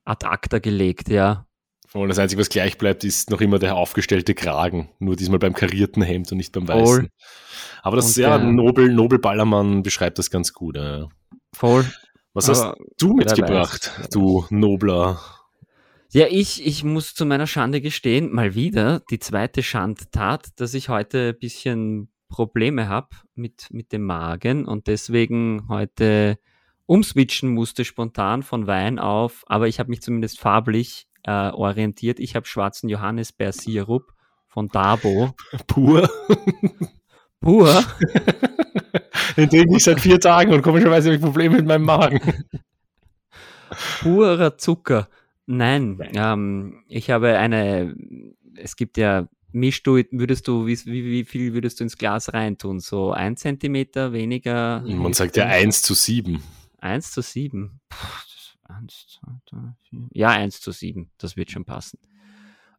ad 0.03 0.25
acta 0.25 0.59
gelegt, 0.59 1.07
ja. 1.07 1.46
Und 1.93 2.09
das 2.09 2.19
Einzige, 2.19 2.41
was 2.41 2.49
gleich 2.49 2.77
bleibt, 2.77 3.03
ist 3.03 3.29
noch 3.29 3.41
immer 3.41 3.59
der 3.59 3.75
aufgestellte 3.75 4.33
Kragen. 4.35 4.89
Nur 4.99 5.15
diesmal 5.15 5.39
beim 5.39 5.53
karierten 5.53 6.01
Hemd 6.01 6.31
und 6.31 6.37
nicht 6.37 6.51
beim 6.51 6.67
weißen. 6.67 6.85
Voll. 6.85 7.09
Aber 7.81 7.95
das, 7.95 8.17
Und 8.17 8.21
ja, 8.21 8.37
Nobel, 8.37 8.93
Nobel 8.93 9.19
Ballermann 9.19 9.83
beschreibt 9.83 10.19
das 10.19 10.29
ganz 10.29 10.53
gut. 10.53 10.75
Ja. 10.75 11.07
Voll. 11.53 11.85
Was 12.33 12.49
hast 12.49 12.61
Aber 12.61 12.77
du 12.99 13.17
wer 13.17 13.25
mitgebracht, 13.25 13.91
weiß, 13.97 14.09
du 14.09 14.45
nobler? 14.49 15.19
Ja, 16.11 16.27
ich, 16.29 16.65
ich 16.65 16.83
muss 16.83 17.15
zu 17.15 17.25
meiner 17.25 17.47
Schande 17.47 17.81
gestehen, 17.81 18.31
mal 18.31 18.53
wieder 18.53 19.01
die 19.09 19.19
zweite 19.19 19.63
Schandtat, 19.63 20.49
dass 20.57 20.73
ich 20.73 20.89
heute 20.89 21.29
ein 21.29 21.39
bisschen 21.39 22.09
Probleme 22.29 22.89
habe 22.89 23.09
mit, 23.33 23.67
mit 23.71 23.91
dem 23.91 24.03
Magen 24.03 24.65
und 24.65 24.87
deswegen 24.87 25.67
heute 25.67 26.37
umswitchen 26.85 27.49
musste 27.49 27.85
spontan 27.85 28.43
von 28.43 28.67
Wein 28.67 28.99
auf, 28.99 29.43
aber 29.47 29.67
ich 29.67 29.79
habe 29.79 29.89
mich 29.89 30.01
zumindest 30.01 30.39
farblich 30.39 31.06
äh, 31.27 31.49
orientiert. 31.51 32.19
Ich 32.19 32.35
habe 32.35 32.47
schwarzen 32.47 32.89
Johannisbeersirup 32.89 34.13
von 34.47 34.69
Dabo. 34.69 35.35
Pur. 35.67 36.09
Pur. 37.41 37.83
Den 39.37 39.49
trinke 39.49 39.75
ich 39.75 39.83
seit 39.83 39.99
vier 39.99 40.19
Tagen 40.19 40.53
und 40.53 40.63
komischerweise 40.63 41.09
habe 41.09 41.17
ich 41.17 41.21
Probleme 41.21 41.57
mit 41.57 41.65
meinem 41.65 41.83
Magen. 41.83 42.21
purer 44.01 44.57
Zucker. 44.57 45.09
Nein, 45.45 45.99
ähm, 46.15 46.83
ich 46.87 47.11
habe 47.11 47.37
eine, 47.37 47.95
es 48.55 48.75
gibt 48.75 48.97
ja, 48.97 49.27
mischst 49.51 49.85
du, 49.85 50.01
würdest 50.11 50.47
du, 50.47 50.65
wie, 50.65 50.77
wie, 50.85 51.05
wie 51.05 51.25
viel 51.25 51.53
würdest 51.53 51.79
du 51.79 51.83
ins 51.83 51.97
Glas 51.97 52.33
reintun? 52.33 52.79
So 52.79 53.11
ein 53.11 53.37
Zentimeter 53.37 54.11
weniger? 54.13 54.81
Man 54.81 55.13
sagt 55.13 55.37
ja 55.37 55.45
1 55.45 55.83
zu 55.83 55.93
7. 55.93 56.41
1 56.79 57.11
zu 57.11 57.21
7. 57.21 57.79
Puh, 58.67 58.73
das- 58.73 58.77
eins, 58.77 59.07
zwei, 59.07 59.31
drei, 59.45 59.73
vier. 59.89 60.07
Ja, 60.11 60.29
1 60.29 60.61
zu 60.61 60.71
7, 60.71 61.09
das 61.17 61.35
wird 61.37 61.51
schon 61.51 61.65
passen. 61.65 61.99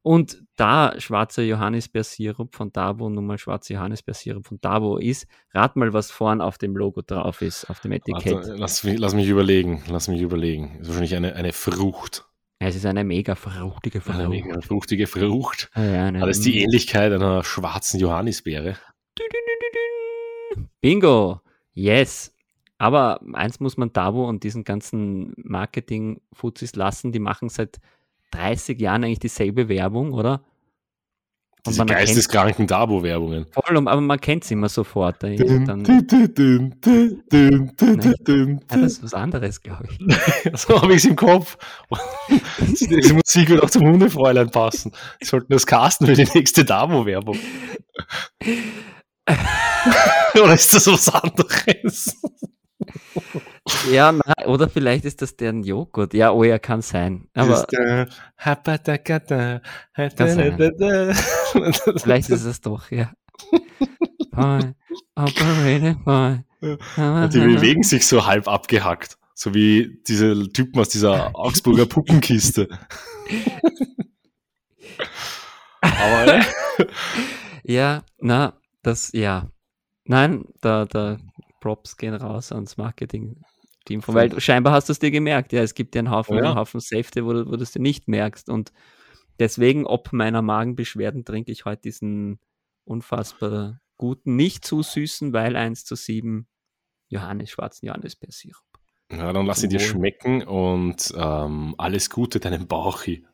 Und 0.02 0.42
da 0.56 0.94
schwarzer 0.98 1.42
Johannisbeersirup 1.42 2.54
von 2.54 2.72
Dabo, 2.72 3.10
nun 3.10 3.26
mal 3.26 3.36
schwarzer 3.36 3.74
Johannisbeersirup 3.74 4.46
von 4.46 4.60
Dabo 4.60 4.96
ist, 4.96 5.26
rat 5.52 5.74
mal, 5.76 5.92
was 5.92 6.10
vorn 6.10 6.40
auf 6.40 6.56
dem 6.56 6.76
Logo 6.76 7.02
drauf 7.02 7.42
ist, 7.42 7.68
auf 7.68 7.80
dem 7.80 7.92
Etikett. 7.92 8.32
Warte, 8.34 8.54
lass, 8.54 8.84
mich, 8.84 8.98
lass 8.98 9.14
mich 9.14 9.28
überlegen. 9.28 9.82
Lass 9.88 10.08
mich 10.08 10.20
überlegen. 10.22 10.76
Das 10.78 10.82
ist 10.88 10.94
wahrscheinlich 10.94 11.16
eine, 11.16 11.34
eine 11.34 11.52
Frucht. 11.52 12.24
Es 12.60 12.74
ist 12.76 12.86
eine 12.86 13.04
mega 13.04 13.34
fruchtige 13.34 14.00
Eine 14.06 14.14
Frucht. 14.14 14.28
mega 14.30 14.60
fruchtige 14.60 15.06
Frucht. 15.06 15.68
Ah 15.74 15.82
ja, 15.82 16.04
eine- 16.06 16.20
Hat 16.20 16.28
es 16.28 16.40
die 16.40 16.60
Ähnlichkeit 16.62 17.12
einer 17.12 17.42
schwarzen 17.44 17.98
Johannisbeere? 18.00 18.76
Bingo! 20.80 21.40
Yes! 21.72 22.34
Aber 22.78 23.20
eins 23.34 23.58
muss 23.60 23.76
man 23.76 23.92
Davo 23.92 24.28
und 24.28 24.44
diesen 24.44 24.62
ganzen 24.64 25.34
Marketing-Fuzis 25.36 26.76
lassen, 26.76 27.10
die 27.12 27.18
machen 27.18 27.48
seit 27.48 27.78
30 28.30 28.80
Jahren 28.80 29.04
eigentlich 29.04 29.18
dieselbe 29.18 29.68
Werbung, 29.68 30.12
oder? 30.12 30.42
Und 31.66 31.74
Diese 31.74 31.84
geisteskranken 31.86 32.68
Dabo-Werbungen. 32.68 33.46
voll, 33.50 33.76
aber 33.76 34.00
man 34.00 34.20
kennt 34.20 34.44
es 34.44 34.50
immer 34.52 34.68
sofort. 34.68 35.20
Da- 35.22 35.34
Dann, 35.34 35.82
Nein. 35.82 36.06
das 38.68 38.92
ist 38.92 39.02
was 39.02 39.12
anderes, 39.14 39.60
glaube 39.60 39.88
ich. 39.90 39.98
So 40.58 40.80
habe 40.80 40.92
ich 40.92 40.98
es 40.98 41.04
im 41.06 41.16
Kopf. 41.16 41.58
Diese 42.60 43.12
Musik 43.14 43.48
wird 43.48 43.62
auch 43.62 43.70
zum 43.70 43.86
Hundefräulein 43.86 44.50
passen. 44.50 44.92
Sie 45.20 45.26
sollten 45.26 45.52
das 45.52 45.66
casten 45.66 46.06
für 46.06 46.14
die 46.14 46.28
nächste 46.32 46.64
Damo-Werbung. 46.64 47.36
Oder 50.34 50.54
ist 50.54 50.72
das 50.74 50.86
was 50.86 51.08
anderes? 51.08 52.16
Ja, 53.90 54.12
na, 54.12 54.46
oder 54.46 54.68
vielleicht 54.68 55.04
ist 55.04 55.20
das 55.22 55.36
deren 55.36 55.62
Joghurt. 55.62 56.14
Ja, 56.14 56.32
oh 56.32 56.44
ja, 56.44 56.58
kann 56.58 56.82
sein. 56.82 57.28
Aber 57.34 57.66
Hapatakata, 58.38 59.60
sein. 60.16 60.56
vielleicht 61.96 62.30
ist 62.30 62.44
es 62.44 62.60
doch, 62.60 62.90
ja. 62.90 63.12
Boy. 66.04 66.44
Die 66.60 67.38
bewegen 67.38 67.82
sich 67.82 68.06
so 68.06 68.26
halb 68.26 68.48
abgehackt. 68.48 69.18
So 69.34 69.54
wie 69.54 70.00
diese 70.08 70.48
Typen 70.52 70.80
aus 70.80 70.88
dieser 70.88 71.30
Augsburger 71.34 71.86
Puppenkiste. 71.86 72.68
Aber 75.80 76.44
Ja, 77.62 78.02
na, 78.18 78.58
das, 78.82 79.12
ja. 79.12 79.48
Nein, 80.04 80.46
da, 80.60 80.86
da 80.86 81.18
Props 81.60 81.96
gehen 81.96 82.14
raus 82.14 82.52
ans 82.52 82.76
Marketing-Team. 82.76 84.02
von- 84.02 84.14
Weil 84.14 84.40
scheinbar 84.40 84.72
hast 84.72 84.88
du 84.88 84.92
es 84.92 84.98
dir 84.98 85.10
gemerkt. 85.10 85.52
Ja, 85.52 85.62
es 85.62 85.74
gibt 85.74 85.94
ja 85.94 86.00
einen 86.00 86.10
Haufen, 86.10 86.36
Ja. 86.36 86.44
einen 86.50 86.54
Haufen 86.58 86.80
Safety, 86.80 87.24
wo 87.24 87.32
du, 87.32 87.46
wo 87.46 87.56
du 87.56 87.62
es 87.62 87.72
dir 87.72 87.80
nicht 87.80 88.06
merkst. 88.08 88.48
Und 88.48 88.72
deswegen, 89.38 89.86
ob 89.86 90.12
meiner 90.12 90.42
Magenbeschwerden, 90.42 91.24
trinke 91.24 91.50
ich 91.52 91.64
heute 91.64 91.82
diesen 91.82 92.38
unfassbar 92.84 93.80
guten, 93.96 94.36
nicht 94.36 94.64
zu 94.64 94.82
süßen, 94.82 95.32
weil 95.32 95.56
1 95.56 95.84
zu 95.84 95.94
7 95.96 96.46
Johannes, 97.08 97.50
schwarzen 97.50 97.86
Johannisbeersirup. 97.86 98.62
ja, 99.10 99.32
dann 99.32 99.46
lass 99.46 99.60
sie 99.60 99.68
dir 99.68 99.80
schmecken 99.80 100.42
und 100.42 101.12
ähm, 101.16 101.74
alles 101.78 102.10
Gute 102.10 102.38
deinem 102.40 102.66
Bauchi. 102.66 103.26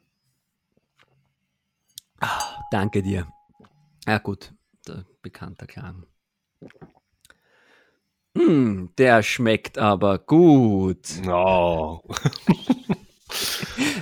Danke 2.71 3.02
dir. 3.02 3.26
Ja, 4.07 4.19
gut, 4.19 4.52
der 4.87 5.04
bekannter 5.23 5.66
Klang. 5.66 6.07
Hm, 8.37 8.91
der 8.99 9.23
schmeckt 9.23 9.79
aber 9.79 10.19
gut. 10.19 11.23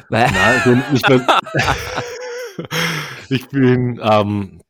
Weil, 0.09 0.31
Nein, 0.31 0.85
ich 0.95 1.03
bin, 1.03 1.23
ich 3.29 3.47
bin, 3.49 4.01
ähm, 4.03 4.63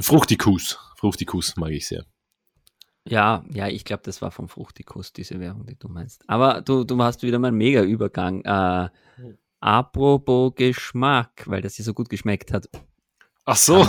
Fruchtikus. 0.00 0.78
Fruchtikus 0.96 1.56
mag 1.56 1.70
ich 1.70 1.88
sehr. 1.88 2.04
Ja, 3.04 3.44
ja, 3.52 3.68
ich 3.68 3.84
glaube, 3.84 4.02
das 4.04 4.22
war 4.22 4.30
vom 4.30 4.48
Fruchtikus, 4.48 5.12
diese 5.12 5.40
Werbung, 5.40 5.66
die 5.66 5.78
du 5.78 5.88
meinst. 5.88 6.24
Aber 6.28 6.62
du, 6.62 6.84
du 6.84 7.02
hast 7.02 7.22
wieder 7.22 7.38
mal 7.38 7.48
einen 7.48 7.58
Mega-Übergang. 7.58 8.44
Äh, 8.44 8.88
apropos 9.60 10.54
Geschmack, 10.54 11.42
weil 11.46 11.62
das 11.62 11.74
dir 11.74 11.82
so 11.82 11.94
gut 11.94 12.08
geschmeckt 12.08 12.52
hat. 12.52 12.68
Ach 13.44 13.56
so. 13.56 13.82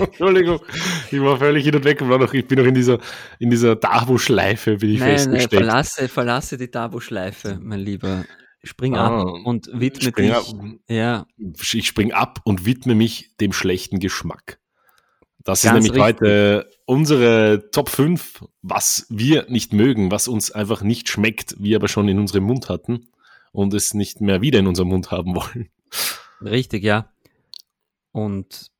Entschuldigung, 0.00 0.60
ich 1.10 1.20
war 1.20 1.38
völlig 1.38 1.64
hin 1.64 1.76
und 1.76 1.84
weg 1.84 2.00
und 2.00 2.08
war 2.10 2.18
noch, 2.18 2.32
ich 2.34 2.46
bin 2.46 2.58
noch 2.58 2.66
in 2.66 2.74
dieser, 2.74 2.98
in 3.38 3.50
dieser 3.50 3.76
Davo-Schleife, 3.76 4.78
bin 4.78 4.90
ich 4.90 4.98
Nein, 5.00 5.08
nein, 5.08 5.18
festgesteckt. 5.18 5.54
verlasse, 5.54 6.08
verlasse 6.08 6.56
die 6.56 6.70
Dabo-Schleife, 6.70 7.58
mein 7.62 7.80
Lieber. 7.80 8.24
Spring 8.64 8.96
Ah, 8.96 9.20
ab 9.22 9.26
und 9.44 9.68
widme 9.72 10.02
spring 10.10 10.26
dich. 10.28 10.34
ab. 10.36 10.44
Ja, 10.88 11.26
ich 11.36 11.86
spring 11.86 12.12
ab 12.12 12.40
und 12.44 12.64
widme 12.64 12.94
mich 12.94 13.36
dem 13.40 13.52
schlechten 13.52 13.98
Geschmack. 13.98 14.58
Das 15.44 15.62
Ganz 15.62 15.78
ist 15.78 15.90
nämlich 15.92 15.92
richtig. 15.92 16.20
heute 16.20 16.70
unsere 16.86 17.70
Top 17.72 17.88
5, 17.88 18.44
was 18.62 19.06
wir 19.10 19.46
nicht 19.48 19.72
mögen, 19.72 20.12
was 20.12 20.28
uns 20.28 20.52
einfach 20.52 20.82
nicht 20.82 21.08
schmeckt, 21.08 21.56
wir 21.58 21.74
aber 21.76 21.88
schon 21.88 22.08
in 22.08 22.20
unserem 22.20 22.44
Mund 22.44 22.68
hatten 22.68 23.08
und 23.50 23.74
es 23.74 23.94
nicht 23.94 24.20
mehr 24.20 24.40
wieder 24.42 24.60
in 24.60 24.68
unserem 24.68 24.88
Mund 24.90 25.10
haben 25.10 25.34
wollen. 25.34 25.68
richtig, 26.40 26.84
ja. 26.84 27.11
Und 28.12 28.70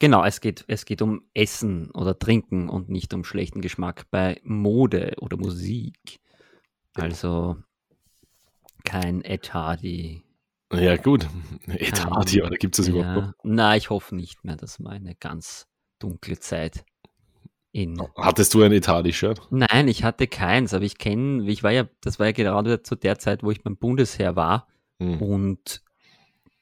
genau, 0.00 0.24
es 0.24 0.40
geht, 0.40 0.64
es 0.68 0.84
geht 0.84 1.02
um 1.02 1.22
Essen 1.34 1.90
oder 1.92 2.18
Trinken 2.18 2.68
und 2.68 2.88
nicht 2.88 3.14
um 3.14 3.24
schlechten 3.24 3.60
Geschmack 3.60 4.06
bei 4.10 4.40
Mode 4.42 5.14
oder 5.20 5.36
Musik. 5.36 6.18
Also 6.94 7.56
kein 8.84 9.22
Ed 9.22 9.52
Hardy. 9.54 10.24
Ja, 10.72 10.96
gut. 10.96 11.26
Etat, 11.66 12.32
ja, 12.32 12.48
da 12.48 12.56
gibt 12.56 12.78
es 12.78 12.86
das 12.86 12.94
überhaupt 12.94 13.26
noch. 13.26 13.32
Na, 13.42 13.76
ich 13.76 13.90
hoffe 13.90 14.14
nicht 14.14 14.44
mehr. 14.44 14.56
Das 14.56 14.82
war 14.82 14.92
eine 14.92 15.14
ganz 15.14 15.66
dunkle 15.98 16.38
Zeit. 16.38 16.84
In. 17.70 18.02
Hattest 18.16 18.54
du 18.54 18.62
ein 18.62 18.72
Etadi-Shirt? 18.72 19.46
Nein, 19.50 19.88
ich 19.88 20.02
hatte 20.02 20.26
keins, 20.26 20.72
aber 20.72 20.84
ich 20.86 20.96
kenne, 20.96 21.48
ich 21.50 21.62
war 21.62 21.70
ja, 21.70 21.86
das 22.00 22.18
war 22.18 22.26
ja 22.26 22.32
gerade 22.32 22.82
zu 22.82 22.96
der 22.96 23.18
Zeit, 23.18 23.42
wo 23.42 23.50
ich 23.50 23.62
beim 23.62 23.76
Bundesheer 23.76 24.36
war 24.36 24.66
Hm. 25.00 25.22
und 25.22 25.82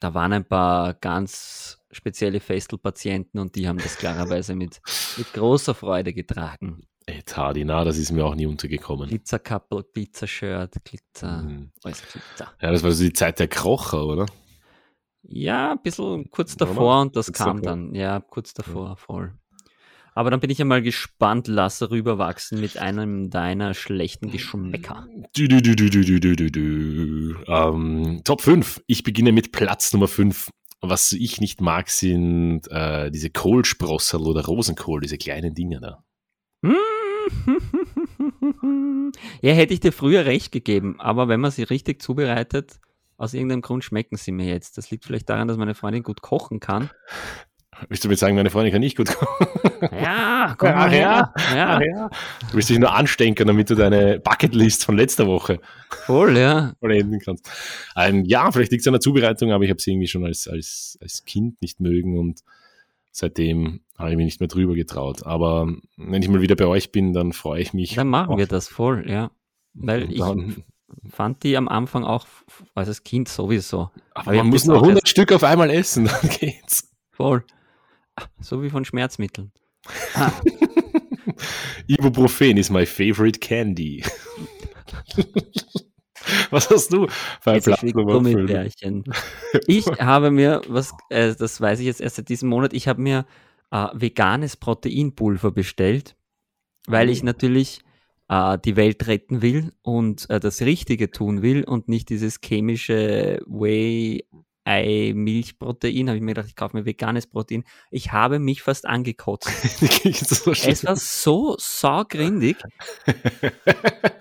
da 0.00 0.14
waren 0.14 0.32
ein 0.32 0.44
paar 0.44 0.94
ganz 0.94 1.78
spezielle 1.90 2.40
Festelpatienten 2.40 3.40
und 3.40 3.54
die 3.56 3.66
haben 3.68 3.78
das 3.78 3.96
klarerweise 3.96 4.54
mit, 4.54 4.80
mit 5.16 5.32
großer 5.32 5.74
Freude 5.74 6.12
getragen. 6.12 6.86
Etadi, 7.06 7.64
na, 7.64 7.84
das 7.84 7.98
ist 7.98 8.10
mir 8.10 8.24
auch 8.26 8.34
nie 8.34 8.46
untergekommen. 8.46 9.08
Glitzerkappel, 9.08 9.84
Glitzershirt, 9.94 10.74
Glitzer, 10.84 11.42
Mhm. 11.42 11.70
alles 11.84 12.02
Glitzer. 12.02 12.52
Ja, 12.60 12.70
das 12.72 12.82
war 12.82 12.90
so 12.90 13.04
die 13.04 13.12
Zeit 13.12 13.38
der 13.38 13.46
Krocher, 13.48 14.04
oder? 14.04 14.26
Ja, 15.22 15.72
ein 15.72 15.82
bisschen 15.82 16.30
kurz 16.30 16.56
davor 16.56 17.00
und 17.02 17.16
das 17.16 17.26
Kurz 17.26 17.38
kam 17.38 17.62
davor. 17.62 17.76
dann. 17.76 17.94
Ja, 17.94 18.20
kurz 18.20 18.54
davor, 18.54 18.96
voll. 18.96 19.34
Aber 20.16 20.30
dann 20.30 20.40
bin 20.40 20.48
ich 20.48 20.56
ja 20.56 20.64
mal 20.64 20.80
gespannt, 20.80 21.46
lass 21.46 21.82
rüberwachsen 21.82 22.58
mit 22.58 22.78
einem 22.78 23.28
deiner 23.28 23.74
schlechten 23.74 24.28
mhm. 24.28 24.32
Geschmäcker. 24.32 25.06
Du, 25.36 25.46
du, 25.46 25.60
du, 25.60 27.34
ähm, 27.46 28.22
Top 28.24 28.40
5. 28.40 28.80
Ich 28.86 29.02
beginne 29.02 29.32
mit 29.32 29.52
Platz 29.52 29.92
Nummer 29.92 30.08
5. 30.08 30.48
Was 30.80 31.12
ich 31.12 31.42
nicht 31.42 31.60
mag, 31.60 31.90
sind 31.90 32.62
äh, 32.70 33.10
diese 33.10 33.28
Kohlsprossel 33.28 34.22
oder 34.22 34.46
Rosenkohl, 34.46 35.02
diese 35.02 35.18
kleinen 35.18 35.54
Dinger 35.54 35.80
da. 35.80 36.02
ja, 39.42 39.52
hätte 39.52 39.74
ich 39.74 39.80
dir 39.80 39.92
früher 39.92 40.24
recht 40.24 40.50
gegeben, 40.50 40.98
aber 40.98 41.28
wenn 41.28 41.40
man 41.40 41.50
sie 41.50 41.64
richtig 41.64 42.00
zubereitet, 42.00 42.80
aus 43.18 43.34
irgendeinem 43.34 43.60
Grund 43.60 43.84
schmecken 43.84 44.16
sie 44.16 44.32
mir 44.32 44.46
jetzt. 44.46 44.78
Das 44.78 44.90
liegt 44.90 45.04
vielleicht 45.04 45.28
daran, 45.28 45.48
dass 45.48 45.58
meine 45.58 45.74
Freundin 45.74 46.02
gut 46.02 46.22
kochen 46.22 46.58
kann 46.58 46.88
Willst 47.88 48.04
du 48.04 48.08
mir 48.08 48.16
sagen, 48.16 48.34
meine 48.36 48.50
Freundin 48.50 48.72
kann 48.72 48.80
nicht 48.80 48.96
gut 48.96 49.08
kochen? 49.14 49.46
Ja, 50.00 50.54
komm 50.58 50.70
mal 50.70 50.90
her. 50.90 51.32
ja. 51.54 51.80
Ja, 51.82 52.08
Du 52.50 52.54
willst 52.56 52.70
dich 52.70 52.78
nur 52.78 52.94
anstecken, 52.94 53.46
damit 53.46 53.68
du 53.70 53.74
deine 53.74 54.18
Bucketlist 54.20 54.84
von 54.84 54.96
letzter 54.96 55.26
Woche 55.26 55.60
voll, 56.06 56.36
ja. 56.38 56.72
vollenden 56.80 57.20
kannst. 57.20 57.50
Ähm, 57.96 58.24
ja, 58.24 58.50
vielleicht 58.50 58.72
liegt 58.72 58.80
es 58.80 58.86
an 58.86 58.94
der 58.94 59.00
Zubereitung, 59.00 59.52
aber 59.52 59.64
ich 59.64 59.70
habe 59.70 59.80
sie 59.80 59.92
irgendwie 59.92 60.08
schon 60.08 60.24
als, 60.24 60.48
als, 60.48 60.98
als 61.02 61.24
Kind 61.24 61.60
nicht 61.60 61.80
mögen 61.80 62.18
und 62.18 62.40
seitdem 63.12 63.80
habe 63.98 64.10
ich 64.10 64.16
mich 64.16 64.24
nicht 64.26 64.40
mehr 64.40 64.48
drüber 64.48 64.74
getraut. 64.74 65.24
Aber 65.26 65.68
wenn 65.96 66.22
ich 66.22 66.28
mal 66.28 66.40
wieder 66.40 66.56
bei 66.56 66.66
euch 66.66 66.92
bin, 66.92 67.12
dann 67.12 67.32
freue 67.32 67.60
ich 67.60 67.72
mich. 67.74 67.94
Dann 67.94 68.08
machen 68.08 68.38
wir 68.38 68.46
das 68.46 68.68
voll, 68.68 69.04
ja. 69.08 69.30
Weil 69.74 70.10
ich 70.10 70.22
fand 71.10 71.42
die 71.42 71.56
am 71.56 71.68
Anfang 71.68 72.04
auch 72.04 72.26
als 72.74 73.02
Kind 73.04 73.28
sowieso. 73.28 73.90
aber 74.14 74.32
ich 74.32 74.38
man 74.38 74.48
muss 74.48 74.64
nur 74.64 74.76
auch 74.76 74.82
100 74.82 75.02
erst- 75.02 75.08
Stück 75.10 75.32
auf 75.32 75.44
einmal 75.44 75.70
essen, 75.70 76.04
dann 76.22 76.30
geht's. 76.30 76.90
Voll. 77.10 77.44
So 78.40 78.62
wie 78.62 78.70
von 78.70 78.84
Schmerzmitteln. 78.84 79.52
Ibuprofen 81.86 82.56
is 82.56 82.70
my 82.70 82.86
favorite 82.86 83.38
candy. 83.40 84.02
Was 86.50 86.70
hast 86.70 86.92
du 86.92 87.06
Platz 87.42 87.66
Nummer? 87.82 88.14
Gummibärchen. 88.14 89.04
Ich 89.66 89.86
habe 90.00 90.30
mir, 90.30 90.60
was, 90.68 90.92
äh, 91.10 91.34
das 91.34 91.60
weiß 91.60 91.80
ich 91.80 91.86
jetzt 91.86 92.00
erst 92.00 92.16
seit 92.16 92.28
diesem 92.28 92.48
Monat, 92.48 92.72
ich 92.72 92.88
habe 92.88 93.00
mir 93.00 93.26
äh, 93.70 93.86
veganes 93.94 94.56
Proteinpulver 94.56 95.50
bestellt, 95.52 96.16
weil 96.86 97.10
ich 97.10 97.22
Oh. 97.22 97.26
natürlich 97.26 97.80
äh, 98.28 98.58
die 98.64 98.76
Welt 98.76 99.06
retten 99.06 99.42
will 99.42 99.72
und 99.82 100.28
äh, 100.30 100.40
das 100.40 100.62
Richtige 100.62 101.10
tun 101.10 101.42
will 101.42 101.64
und 101.64 101.88
nicht 101.88 102.08
dieses 102.08 102.40
chemische 102.44 103.40
Whey 103.46 104.24
Ei 104.68 105.12
Milchprotein, 105.14 106.08
habe 106.08 106.16
ich 106.16 106.22
mir 106.22 106.32
gedacht, 106.34 106.48
ich 106.48 106.56
kaufe 106.56 106.76
mir 106.76 106.84
veganes 106.84 107.28
Protein. 107.28 107.62
Ich 107.92 108.10
habe 108.10 108.40
mich 108.40 108.62
fast 108.62 108.84
angekotzt. 108.86 109.48
So? 110.26 110.50
Es 110.52 110.84
war 110.84 110.96
so 110.96 111.54
saugrindig. 111.58 112.56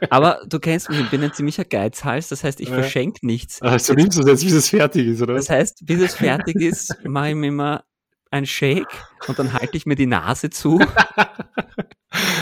Aber 0.09 0.41
du 0.47 0.59
kennst 0.59 0.89
mich, 0.89 0.99
ich 0.99 1.09
bin 1.09 1.23
ein 1.23 1.33
ziemlicher 1.33 1.65
Geizhals, 1.65 2.29
das 2.29 2.43
heißt, 2.43 2.59
ich 2.61 2.69
Ja. 2.69 2.75
verschenke 2.75 3.25
nichts. 3.25 3.61
Also 3.61 3.93
du 3.93 4.01
nimmst 4.01 4.19
das 4.19 4.27
jetzt, 4.27 4.43
bis 4.43 4.53
es 4.53 4.69
fertig 4.69 5.07
ist, 5.07 5.21
oder? 5.21 5.33
Das 5.33 5.49
heißt, 5.49 5.85
bis 5.85 5.99
es 5.99 6.15
fertig 6.15 6.57
ist, 6.57 6.95
mache 7.05 7.29
ich 7.29 7.35
mir 7.35 7.47
immer 7.47 7.83
einen 8.29 8.45
Shake 8.45 8.85
und 9.27 9.39
dann 9.39 9.51
halte 9.53 9.77
ich 9.77 9.85
mir 9.85 9.95
die 9.95 10.05
Nase 10.07 10.49
zu. 10.51 10.79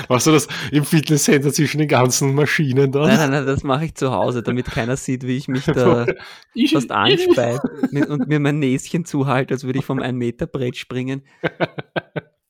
Machst 0.09 0.27
du 0.27 0.31
das 0.31 0.47
im 0.71 0.83
Fitnesscenter 0.85 1.51
zwischen 1.53 1.77
den 1.79 1.87
ganzen 1.87 2.35
Maschinen 2.35 2.91
dann? 2.91 3.03
Nein, 3.07 3.17
nein, 3.17 3.31
nein, 3.31 3.45
das 3.45 3.63
mache 3.63 3.85
ich 3.85 3.95
zu 3.95 4.11
Hause, 4.11 4.43
damit 4.43 4.65
keiner 4.67 4.97
sieht, 4.97 5.25
wie 5.25 5.37
ich 5.37 5.47
mich 5.47 5.65
da 5.65 6.05
fast 6.71 6.91
anspeibe 6.91 7.61
mit- 7.91 8.07
und 8.09 8.27
mir 8.27 8.39
mein 8.39 8.59
Näschen 8.59 9.05
zuhalte, 9.05 9.53
als 9.53 9.63
würde 9.63 9.79
ich 9.79 9.85
vom 9.85 9.99
1-Meter-Brett 9.99 10.75
springen. 10.77 11.23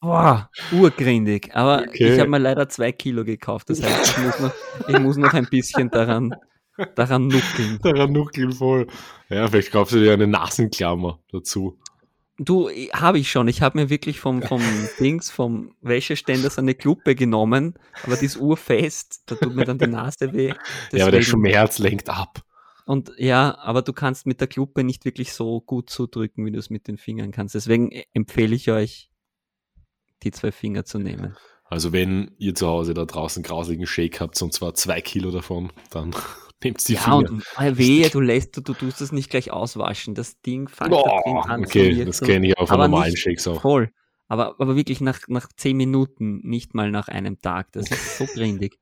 Boah, 0.02 0.50
urgrindig. 0.74 1.52
Aber 1.54 1.84
Okay. 1.88 2.14
ich 2.14 2.20
habe 2.20 2.30
mir 2.30 2.38
leider 2.40 2.68
zwei 2.68 2.92
Kilo 2.92 3.24
gekauft. 3.24 3.70
Das 3.70 3.82
heißt, 3.82 4.18
ich 4.18 4.24
muss 4.26 4.40
noch, 4.40 4.54
ich 4.90 5.00
muss 5.00 5.18
noch 5.18 5.34
ein 5.34 5.46
bisschen 5.46 5.90
daran, 5.92 6.36
daran 6.96 7.28
nuckeln. 7.28 7.80
Daran 7.82 8.12
nuckeln 8.12 8.52
voll. 8.52 8.88
Ja, 9.30 9.48
vielleicht 9.48 9.72
kaufst 9.72 9.94
du 9.96 10.00
dir 10.00 10.12
eine 10.14 10.28
Nasenklammer 10.28 11.20
dazu. 11.32 11.80
Du, 12.38 12.70
habe 12.94 13.20
ich 13.20 13.30
schon. 13.30 13.48
Ich 13.48 13.62
habe 13.62 13.78
mir 13.80 13.90
wirklich 13.90 14.20
vom, 14.20 14.42
vom 14.42 14.62
Dings, 15.00 15.30
vom 15.30 15.76
Wäscheständer 15.82 16.50
so 16.50 16.62
eine 16.62 16.74
Kluppe 16.74 17.14
genommen, 17.16 17.76
aber 18.04 18.16
die 18.16 18.26
ist 18.26 18.38
urfest. 18.38 19.22
Da 19.28 19.36
tut 19.36 19.54
mir 19.56 19.66
dann 19.66 19.78
die 19.78 19.88
Nase 19.88 20.34
weh. 20.34 20.48
Ja, 20.48 20.54
aber 21.04 21.12
der 21.12 21.20
Deswegen- 21.20 21.24
Schmerz 21.26 21.78
lenkt 21.80 22.10
ab. 22.10 22.42
Und 22.86 23.12
ja, 23.18 23.58
aber 23.60 23.82
du 23.82 23.94
kannst 23.94 24.26
mit 24.26 24.42
der 24.42 24.48
Kluppe 24.48 24.84
nicht 24.84 25.06
wirklich 25.06 25.32
so 25.32 25.62
gut 25.62 25.90
zudrücken, 25.90 26.46
wie 26.46 26.52
du 26.52 26.60
es 26.60 26.70
mit 26.70 26.88
den 26.88 26.98
Fingern 26.98 27.32
kannst. 27.32 27.56
Deswegen 27.56 27.92
e- 27.92 28.06
empfehle 28.14 28.56
ich 28.56 28.70
euch, 28.72 29.10
die 30.24 30.32
zwei 30.32 30.52
Finger 30.52 30.84
zu 30.86 31.00
nehmen. 31.00 31.38
Also 31.66 31.94
wenn 31.94 32.32
ihr 32.40 32.56
zu 32.56 32.68
Hause 32.68 32.94
da 32.94 33.06
draußen 33.06 33.42
grauseligen 33.42 33.88
Shake 33.88 34.20
habt, 34.20 34.42
und 34.42 34.54
zwar 34.54 34.74
zwei 34.74 35.02
Kilo 35.02 35.32
davon, 35.32 35.72
dann 35.92 36.14
nehmt 36.64 36.88
die 36.88 36.94
ja, 36.94 37.02
Finger. 37.02 37.18
und 37.30 37.44
wehe, 37.78 38.10
du 38.10 38.20
lässt, 38.20 38.56
du, 38.58 38.62
du 38.62 38.74
tust 38.74 39.02
das 39.02 39.12
nicht 39.12 39.30
gleich 39.30 39.52
auswaschen. 39.52 40.16
Das 40.16 40.42
Ding 40.42 40.68
fängt 40.68 40.94
da 40.94 41.02
drin 41.02 41.22
Oh, 41.26 41.40
an 41.40 41.64
okay, 41.64 42.06
das 42.06 42.22
kenne 42.22 42.48
ich 42.48 42.54
von 42.58 42.70
Aber 42.70 42.88
normalen 42.88 43.16
Shakes 43.18 43.48
auch. 43.48 43.62
Voll. 43.62 43.92
Aber, 44.28 44.56
aber 44.60 44.76
wirklich 44.76 45.02
nach, 45.02 45.20
nach 45.28 45.48
zehn 45.56 45.78
Minuten, 45.78 46.40
nicht 46.44 46.74
mal 46.74 46.90
nach 46.92 47.08
einem 47.08 47.40
Tag. 47.40 47.72
Das 47.74 47.92
ist 47.92 48.18
so 48.18 48.26
grindig. 48.26 48.80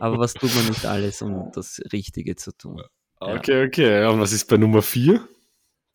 aber 0.00 0.18
was 0.18 0.34
tut 0.34 0.54
man 0.54 0.66
nicht 0.66 0.84
alles, 0.84 1.22
um 1.22 1.50
das 1.54 1.80
Richtige 1.92 2.36
zu 2.36 2.52
tun? 2.56 2.82
Ja. 3.22 3.34
Okay, 3.34 3.66
okay. 3.66 4.00
Ja, 4.00 4.08
und 4.08 4.18
was 4.18 4.32
ist 4.32 4.46
bei 4.46 4.56
Nummer 4.56 4.80
vier? 4.80 5.20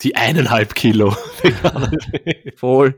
Die 0.02 0.15
eineinhalb 0.15 0.76
Kilo. 0.76 1.15
Voll. 2.56 2.95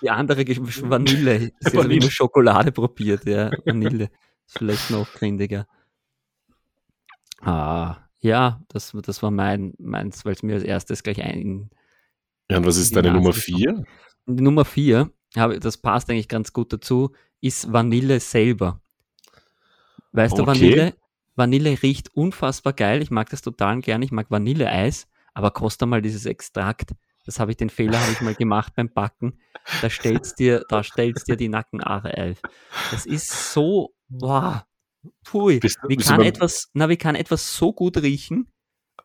Die 0.00 0.08
andere 0.08 0.46
Vanille. 0.46 1.52
Sie 1.60 1.76
Vanille. 1.76 2.00
nur 2.00 2.10
Schokolade 2.10 2.72
probiert, 2.72 3.26
ja. 3.26 3.50
Vanille. 3.66 4.04
Ist 4.46 4.56
vielleicht 4.58 4.90
noch 4.90 5.12
grindiger. 5.12 5.66
Ah, 7.40 7.96
ja, 8.20 8.60
das, 8.68 8.94
das 9.02 9.22
war 9.22 9.30
mein, 9.30 9.74
meins, 9.78 10.24
weil 10.24 10.32
es 10.34 10.42
mir 10.42 10.54
als 10.54 10.64
erstes 10.64 11.02
gleich 11.02 11.22
ein. 11.22 11.70
ja, 12.50 12.58
und 12.58 12.66
was 12.66 12.76
ist 12.76 12.94
deine 12.94 13.08
Nase 13.08 13.16
Nummer 13.18 13.32
gekommen. 13.32 13.42
vier? 13.58 13.84
Die 14.26 14.42
Nummer 14.42 14.64
vier, 14.64 15.10
habe, 15.36 15.58
das 15.58 15.78
passt 15.78 16.10
eigentlich 16.10 16.28
ganz 16.28 16.52
gut 16.52 16.72
dazu, 16.72 17.12
ist 17.40 17.72
Vanille 17.72 18.20
selber. 18.20 18.80
Weißt 20.12 20.36
du, 20.36 20.42
Okay. 20.42 20.46
Vanille, 20.46 20.94
Vanille 21.36 21.82
riecht 21.82 22.14
unfassbar 22.14 22.72
geil. 22.72 23.00
Ich 23.02 23.10
mag 23.10 23.30
das 23.30 23.42
total 23.42 23.80
gern. 23.80 24.02
Ich 24.02 24.10
mag 24.12 24.30
Vanilleeis, 24.30 25.08
aber 25.32 25.50
kostet 25.52 25.88
mal 25.88 26.02
dieses 26.02 26.26
Extrakt. 26.26 26.90
Das 27.24 27.38
habe 27.38 27.52
ich, 27.52 27.56
den 27.56 27.70
Fehler 27.70 28.00
habe 28.00 28.12
ich 28.12 28.20
mal 28.20 28.34
gemacht 28.34 28.74
beim 28.74 28.92
Backen. 28.92 29.38
Da 29.82 29.88
stellst 29.88 30.38
dir, 30.38 30.64
da 30.68 30.82
stellst 30.82 31.28
dir 31.28 31.36
die 31.36 31.48
Nackenhaare 31.48 32.30
auf. 32.30 32.42
Das 32.90 33.06
ist 33.06 33.52
so, 33.52 33.94
wow, 34.08 34.62
pui. 35.24 35.58
Bist 35.60 35.78
Wie 35.88 35.96
bist 35.96 36.08
kann 36.08 36.22
etwas, 36.22 36.70
na, 36.74 36.88
wie 36.88 36.96
kann 36.96 37.14
etwas 37.14 37.54
so 37.56 37.72
gut 37.72 37.96
riechen 37.98 38.50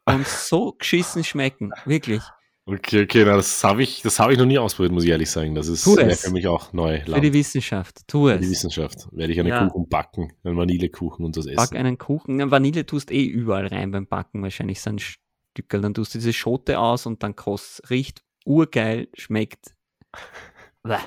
und 0.05 0.27
so 0.27 0.73
geschissen 0.79 1.23
schmecken? 1.23 1.71
Wirklich. 1.85 2.21
Okay, 2.67 3.03
okay, 3.03 3.23
na, 3.25 3.35
das 3.35 3.63
habe 3.63 3.83
ich, 3.83 4.01
das 4.01 4.19
habe 4.19 4.33
ich 4.33 4.39
noch 4.39 4.47
nie 4.47 4.57
ausprobiert, 4.57 4.91
muss 4.91 5.03
ich 5.03 5.11
ehrlich 5.11 5.29
sagen. 5.29 5.53
Das 5.53 5.67
ist 5.67 5.85
es. 5.85 6.21
für 6.21 6.31
mich 6.31 6.47
auch 6.47 6.73
neu. 6.73 6.99
Für 7.01 7.21
die 7.21 7.31
Wissenschaft. 7.31 7.99
Tu 8.07 8.27
Für 8.27 8.39
die 8.39 8.45
es. 8.45 8.51
Wissenschaft. 8.51 9.07
Werde 9.11 9.33
ich 9.33 9.39
einen 9.39 9.49
Ja. 9.49 9.67
Kuchen 9.67 9.87
backen, 9.87 10.33
einen 10.43 10.57
Vanillekuchen 10.57 11.23
und 11.23 11.37
das 11.37 11.45
essen. 11.45 11.57
Back 11.57 11.75
einen 11.75 11.99
Kuchen. 11.99 12.37
Na, 12.37 12.49
Vanille 12.49 12.87
tust 12.87 13.11
eh 13.11 13.23
überall 13.23 13.67
rein 13.67 13.91
beim 13.91 14.07
Backen, 14.07 14.41
wahrscheinlich 14.41 14.81
so 14.81 14.89
ein 14.89 14.97
Stückel. 14.99 15.81
Dann 15.81 15.93
tust 15.93 16.15
du 16.15 16.17
diese 16.17 16.33
Schote 16.33 16.79
aus 16.79 17.05
und 17.05 17.21
dann 17.21 17.35
kostet, 17.35 17.91
riecht 17.91 18.23
urgeil, 18.45 19.09
schmeckt. 19.13 19.75
Bäh. 20.83 20.97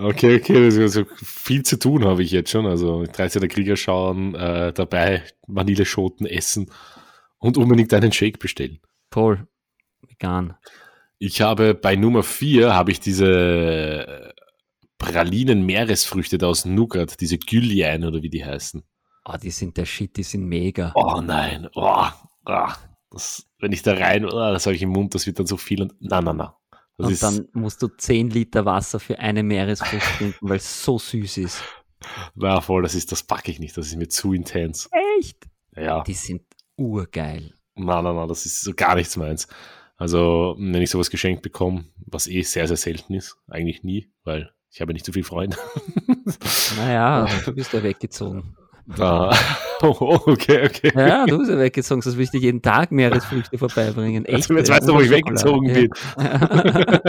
Okay, 0.00 0.36
okay, 0.36 0.80
also, 0.80 1.04
viel 1.16 1.64
zu 1.64 1.76
tun 1.76 2.04
habe 2.04 2.22
ich 2.22 2.30
jetzt 2.30 2.50
schon. 2.50 2.66
Also 2.66 3.04
13. 3.04 3.48
Krieger 3.48 3.76
schauen, 3.76 4.34
äh, 4.34 4.72
dabei 4.72 5.24
Vanilleschoten 5.48 6.24
essen 6.24 6.70
und 7.38 7.56
unbedingt 7.56 7.92
einen 7.92 8.12
Shake 8.12 8.38
bestellen. 8.38 8.78
Voll. 9.10 9.48
Vegan. 10.06 10.54
Ich 11.18 11.40
habe 11.40 11.74
bei 11.74 11.96
Nummer 11.96 12.22
4 12.22 12.72
habe 12.74 12.92
ich 12.92 13.00
diese 13.00 13.26
äh, 13.26 14.32
Pralinen 14.98 15.66
Meeresfrüchte 15.66 16.38
da 16.38 16.46
aus 16.46 16.64
Nougat, 16.64 17.20
diese 17.20 17.38
Güllian 17.38 18.04
oder 18.04 18.22
wie 18.22 18.30
die 18.30 18.44
heißen. 18.44 18.84
Oh, 19.24 19.36
die 19.36 19.50
sind 19.50 19.76
der 19.76 19.84
Shit, 19.84 20.16
die 20.16 20.22
sind 20.22 20.44
mega. 20.44 20.92
Oh 20.94 21.20
nein, 21.20 21.68
oh, 21.74 22.06
ah, 22.44 22.76
das, 23.10 23.48
wenn 23.58 23.72
ich 23.72 23.82
da 23.82 23.94
rein, 23.94 24.24
oh, 24.24 24.30
das 24.30 24.66
habe 24.66 24.76
ich 24.76 24.82
im 24.82 24.90
Mund, 24.90 25.14
das 25.14 25.26
wird 25.26 25.40
dann 25.40 25.46
so 25.46 25.56
viel 25.56 25.82
und 25.82 25.94
na 25.98 26.20
na 26.20 26.32
na. 26.32 26.57
Das 26.98 27.06
und 27.08 27.22
dann 27.22 27.48
musst 27.52 27.80
du 27.82 27.88
10 27.88 28.30
Liter 28.30 28.64
Wasser 28.64 28.98
für 29.00 29.18
eine 29.18 29.42
Meeresfrucht 29.42 30.02
trinken, 30.18 30.36
weil 30.48 30.56
es 30.56 30.84
so 30.84 30.98
süß 30.98 31.38
ist. 31.38 31.62
na 32.34 32.60
voll, 32.60 32.82
das 32.82 32.94
ist, 32.94 33.12
das 33.12 33.22
packe 33.22 33.50
ich 33.50 33.60
nicht, 33.60 33.76
das 33.76 33.86
ist 33.86 33.96
mir 33.96 34.08
zu 34.08 34.32
intens. 34.32 34.90
Echt? 35.18 35.46
Ja, 35.76 36.02
Die 36.02 36.14
sind 36.14 36.42
urgeil. 36.76 37.54
na 37.76 38.02
na 38.02 38.12
na, 38.12 38.26
das 38.26 38.44
ist 38.46 38.60
so 38.62 38.72
gar 38.74 38.96
nichts 38.96 39.16
meins. 39.16 39.46
Also, 39.96 40.54
wenn 40.58 40.82
ich 40.82 40.90
sowas 40.90 41.10
geschenkt 41.10 41.42
bekomme, 41.42 41.84
was 42.06 42.26
eh 42.28 42.42
sehr, 42.42 42.66
sehr 42.68 42.76
selten 42.76 43.14
ist, 43.14 43.36
eigentlich 43.48 43.82
nie, 43.84 44.10
weil 44.24 44.52
ich 44.70 44.80
habe 44.80 44.92
nicht 44.92 45.04
so 45.06 45.12
viele 45.12 45.24
Freunde. 45.24 45.56
Naja, 46.76 47.26
du 47.44 47.52
bist 47.52 47.72
ja 47.72 47.82
weggezogen. 47.82 48.56
Da, 48.86 49.36
oh, 49.82 50.20
okay, 50.26 50.66
okay. 50.66 50.92
Ja, 50.94 51.26
du 51.26 51.38
bist 51.38 51.50
ja 51.50 51.58
weggezogen, 51.58 52.02
sonst 52.02 52.16
würde 52.16 52.30
ich 52.32 52.42
jeden 52.42 52.62
Tag 52.62 52.90
Meeresfrüchte 52.90 53.58
vorbeibringen. 53.58 54.26
Also, 54.26 54.54
jetzt 54.54 54.70
Echte, 54.70 54.72
weißt 54.72 54.88
du, 54.88 54.94
wo 54.94 55.00
ich 55.00 55.10
weggezogen 55.10 55.72
bin. 55.72 55.90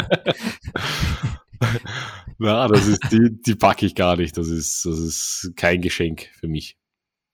Na, 2.38 2.67
das 2.67 2.88
ist, 2.88 3.01
die, 3.12 3.41
die 3.41 3.55
packe 3.55 3.86
ich 3.86 3.95
gar 3.95 4.15
nicht. 4.15 4.38
Das 4.38 4.47
ist, 4.47 4.86
das 4.86 4.99
ist 4.99 5.51
kein 5.55 5.82
Geschenk 5.82 6.29
für 6.39 6.47
mich. 6.47 6.77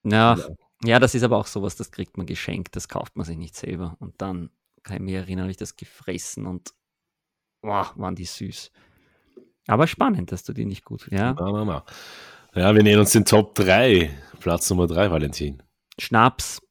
Ja, 0.04 0.36
ja, 0.84 0.98
das 0.98 1.14
ist 1.14 1.22
aber 1.22 1.38
auch 1.38 1.46
sowas, 1.46 1.76
das 1.76 1.90
kriegt 1.90 2.16
man 2.16 2.26
geschenkt, 2.26 2.76
das 2.76 2.88
kauft 2.88 3.16
man 3.16 3.24
sich 3.24 3.36
nicht 3.36 3.56
selber. 3.56 3.96
Und 3.98 4.20
dann 4.20 4.50
kann 4.82 4.96
ich 4.96 5.02
mich 5.02 5.14
erinnern, 5.14 5.44
habe 5.44 5.50
ich 5.50 5.56
das 5.56 5.76
gefressen 5.76 6.46
und 6.46 6.72
wow, 7.62 7.92
waren 7.96 8.14
die 8.14 8.24
süß. 8.24 8.70
Aber 9.68 9.86
spannend, 9.86 10.32
dass 10.32 10.44
du 10.44 10.52
die 10.52 10.64
nicht 10.64 10.84
gut. 10.84 11.08
Ja, 11.10 11.34
Na, 11.38 11.50
na, 11.50 11.64
na. 11.64 11.84
Ja, 12.56 12.74
wir 12.74 12.82
nähern 12.82 13.00
uns 13.00 13.12
den 13.12 13.26
Top 13.26 13.54
3. 13.56 14.08
Platz 14.40 14.70
Nummer 14.70 14.86
3, 14.86 15.10
Valentin. 15.10 15.62
Schnaps, 15.98 16.62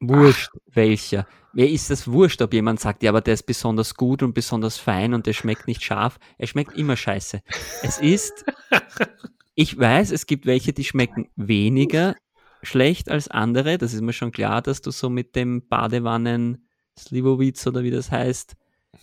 Wurscht, 0.00 0.50
welcher. 0.66 1.28
Mir 1.52 1.70
ist 1.70 1.90
das 1.90 2.10
wurscht, 2.10 2.42
ob 2.42 2.52
jemand 2.52 2.80
sagt, 2.80 3.04
ja, 3.04 3.10
aber 3.12 3.20
der 3.20 3.34
ist 3.34 3.44
besonders 3.44 3.94
gut 3.94 4.24
und 4.24 4.34
besonders 4.34 4.78
fein 4.78 5.14
und 5.14 5.26
der 5.26 5.32
schmeckt 5.32 5.68
nicht 5.68 5.84
scharf. 5.84 6.18
Er 6.38 6.48
schmeckt 6.48 6.76
immer 6.76 6.96
scheiße. 6.96 7.40
Es 7.84 7.98
ist, 7.98 8.44
ich 9.54 9.78
weiß, 9.78 10.10
es 10.10 10.26
gibt 10.26 10.44
welche, 10.44 10.72
die 10.72 10.82
schmecken 10.82 11.28
weniger 11.36 12.16
schlecht 12.64 13.08
als 13.08 13.28
andere. 13.28 13.78
Das 13.78 13.94
ist 13.94 14.00
mir 14.02 14.12
schon 14.12 14.32
klar, 14.32 14.60
dass 14.60 14.80
du 14.80 14.90
so 14.90 15.08
mit 15.08 15.36
dem 15.36 15.68
Badewannen 15.68 16.66
Slivovitz 16.98 17.64
oder 17.68 17.84
wie 17.84 17.92
das 17.92 18.10
heißt, 18.10 18.56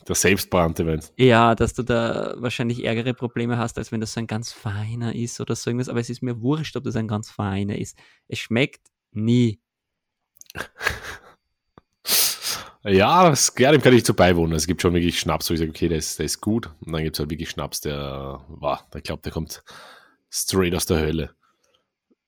Der 0.08 0.16
selbstbrannte, 0.16 0.86
wenn 0.86 1.02
ja, 1.18 1.56
dass 1.56 1.74
du 1.74 1.84
da 1.84 2.34
wahrscheinlich 2.38 2.84
ärgere 2.84 3.14
Probleme 3.14 3.58
hast, 3.58 3.78
als 3.78 3.92
wenn 3.92 4.02
das 4.02 4.14
so 4.14 4.20
ein 4.20 4.28
ganz 4.28 4.52
feiner 4.52 5.16
ist 5.16 5.40
oder 5.40 5.56
so 5.56 5.70
irgendwas. 5.70 5.90
Aber 5.90 6.00
es 6.00 6.10
ist 6.10 6.22
mir 6.22 6.42
wurscht, 6.42 6.76
ob 6.76 6.84
das 6.84 6.96
ein 6.96 7.08
ganz 7.08 7.30
feiner 7.32 7.78
ist. 7.78 7.98
Es 8.28 8.40
schmeckt 8.40 8.88
nie. 9.12 9.60
Ja, 12.86 13.30
das, 13.30 13.54
ja, 13.58 13.72
dem 13.72 13.82
kann 13.82 13.94
ich 13.94 14.04
zu 14.04 14.14
beiwohnen. 14.14 14.54
Es 14.58 14.68
gibt 14.68 14.82
schon 14.82 14.94
wirklich 14.94 15.18
Schnaps, 15.18 15.50
wo 15.50 15.54
ich 15.54 15.60
sage, 15.62 15.72
okay, 15.72 15.88
der 15.88 16.00
ist, 16.00 16.20
der 16.20 16.26
ist 16.26 16.42
gut. 16.42 16.70
Und 16.82 16.92
dann 16.92 17.02
gibt 17.04 17.16
es 17.16 17.20
halt 17.22 17.30
wirklich 17.30 17.50
Schnaps, 17.50 17.80
der, 17.80 18.42
war, 18.50 18.86
ich 18.94 19.04
glaube, 19.04 19.22
der 19.22 19.32
kommt 19.32 19.64
straight 20.30 20.76
aus 20.76 20.86
der 20.86 21.00
Hölle. 21.00 21.34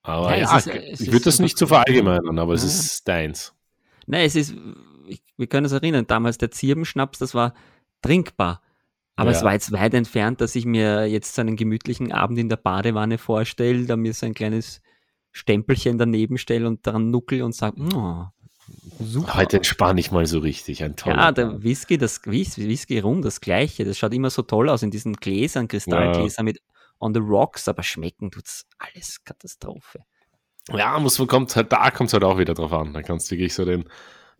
Aber 0.01 0.31
Ja, 0.37 0.43
ja, 0.43 0.57
es 0.57 0.65
ist- 0.67 0.75
es 0.93 1.01
ich 1.01 1.11
würde 1.11 1.25
das 1.25 1.39
nicht 1.39 1.57
so. 1.57 1.67
verallgemeinern, 1.67 2.39
aber 2.39 2.53
es 2.53 2.61
Ja. 2.63 2.69
ist 2.69 3.05
deins. 3.05 3.53
Nein, 4.07 4.25
es 4.27 4.35
ist, 4.37 4.53
ich, 5.07 5.21
wir 5.37 5.47
können 5.47 5.65
uns 5.65 5.73
erinnern, 5.73 6.07
damals 6.07 6.37
der 6.37 6.51
Zirbenschnaps, 6.51 7.19
das 7.19 7.33
war 7.35 7.53
trinkbar. 8.01 8.61
Aber 9.15 9.31
Ja. 9.31 9.37
es 9.37 9.43
war 9.43 9.53
jetzt 9.53 9.71
weit 9.71 9.93
entfernt, 9.93 10.41
dass 10.41 10.55
ich 10.55 10.65
mir 10.65 11.05
jetzt 11.07 11.35
so 11.35 11.41
einen 11.41 11.55
gemütlichen 11.55 12.11
Abend 12.11 12.37
in 12.37 12.49
der 12.49 12.57
Badewanne 12.57 13.17
vorstelle, 13.17 13.85
da 13.85 13.95
mir 13.95 14.13
so 14.13 14.25
ein 14.25 14.33
kleines 14.33 14.81
Stempelchen 15.31 15.97
daneben 15.97 16.37
stelle 16.37 16.67
und 16.67 16.85
daran 16.85 17.11
nuckel 17.11 17.41
und 17.41 17.53
sage, 17.55 17.81
oh, 17.93 18.25
super. 18.99 19.35
Heute 19.35 19.57
entspanne 19.57 19.99
ich 19.99 20.11
mal 20.11 20.25
so 20.25 20.39
richtig. 20.39 20.83
Ein 20.83 20.95
toller 20.95 21.15
Ja, 21.17 21.31
der 21.31 21.63
Whisky, 21.63 21.97
das 21.97 22.21
Whis- 22.25 22.57
Whisky 22.57 22.99
rum, 22.99 23.21
das 23.21 23.39
gleiche. 23.41 23.85
Das 23.85 23.97
schaut 23.97 24.13
immer 24.13 24.29
so 24.29 24.41
toll 24.41 24.69
aus 24.69 24.83
in 24.83 24.91
diesen 24.91 25.13
Gläsern, 25.13 25.67
Kristallgläsern 25.67 26.45
mit 26.45 26.61
on 26.99 27.13
the 27.13 27.19
rocks, 27.19 27.67
aber 27.67 27.83
schmecken 27.83 28.31
tut's 28.31 28.65
alles 28.79 29.23
Katastrophe. 29.23 29.99
Ja, 30.73 30.97
muss 30.99 31.19
man 31.19 31.27
kommt 31.27 31.55
halt, 31.55 31.71
da 31.71 31.91
kommt 31.91 32.07
es 32.07 32.13
halt 32.13 32.23
auch 32.23 32.37
wieder 32.37 32.53
drauf 32.53 32.73
an. 32.73 32.93
Da 32.93 33.01
kannst 33.01 33.29
du 33.29 33.35
wirklich 33.35 33.53
so 33.53 33.65
den, 33.65 33.85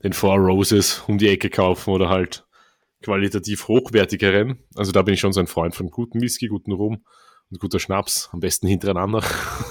den 0.06 0.14
Four 0.14 0.38
Roses 0.38 1.04
um 1.08 1.18
die 1.18 1.28
Ecke 1.30 1.50
kaufen 1.50 1.90
oder 1.92 2.10
halt 2.10 2.46
qualitativ 3.04 3.68
hochwertigeren. 3.68 4.60
Also 4.76 4.92
da 4.92 5.02
bin 5.02 5.16
ich 5.16 5.20
schon 5.20 5.34
so 5.34 5.40
ein 5.40 5.48
Freund 5.48 5.76
von 5.76 5.90
guten 5.90 6.22
Whisky, 6.22 6.48
guten 6.48 6.72
Rum 6.72 7.04
und 7.52 7.60
guter 7.60 7.80
Schnaps, 7.80 8.30
am 8.32 8.40
besten 8.40 8.68
hintereinander. 8.68 9.24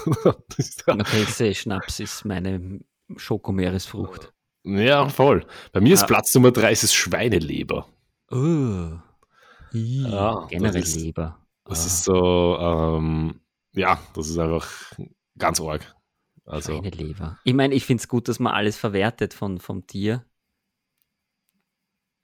Beste 0.57 1.53
Schnaps 1.55 1.99
ist 1.99 2.25
meine 2.25 2.79
Schokomeeresfrucht. 3.15 4.33
ja, 4.63 5.07
voll. 5.09 5.45
Bei 5.71 5.81
mir 5.81 5.93
ist 5.93 6.01
Ja. 6.01 6.07
Platz 6.07 6.33
Nummer 6.35 6.51
drei, 6.51 6.71
es 6.71 6.83
ist 6.83 6.93
Schweineleber. 6.93 7.87
Oh. 8.31 8.91
I, 9.73 10.03
Ja, 10.09 10.45
generell 10.49 10.81
das 10.81 10.89
ist- 10.89 10.95
Leber. 11.01 11.39
Das 11.65 11.81
Ah, 11.83 11.85
ist 11.87 12.03
so, 12.03 12.57
ähm, 12.59 13.39
ja, 13.73 13.99
das 14.13 14.29
ist 14.29 14.37
einfach 14.37 14.67
ganz 15.37 15.59
arg. 15.59 15.95
Also, 16.45 16.73
Schweineleber. 16.73 17.39
Ich 17.43 17.53
meine, 17.53 17.73
ich 17.73 17.85
finde 17.85 18.01
es 18.01 18.07
gut, 18.07 18.27
dass 18.27 18.39
man 18.39 18.53
alles 18.53 18.77
verwertet 18.77 19.33
von, 19.33 19.59
vom 19.59 19.87
Tier. 19.87 20.23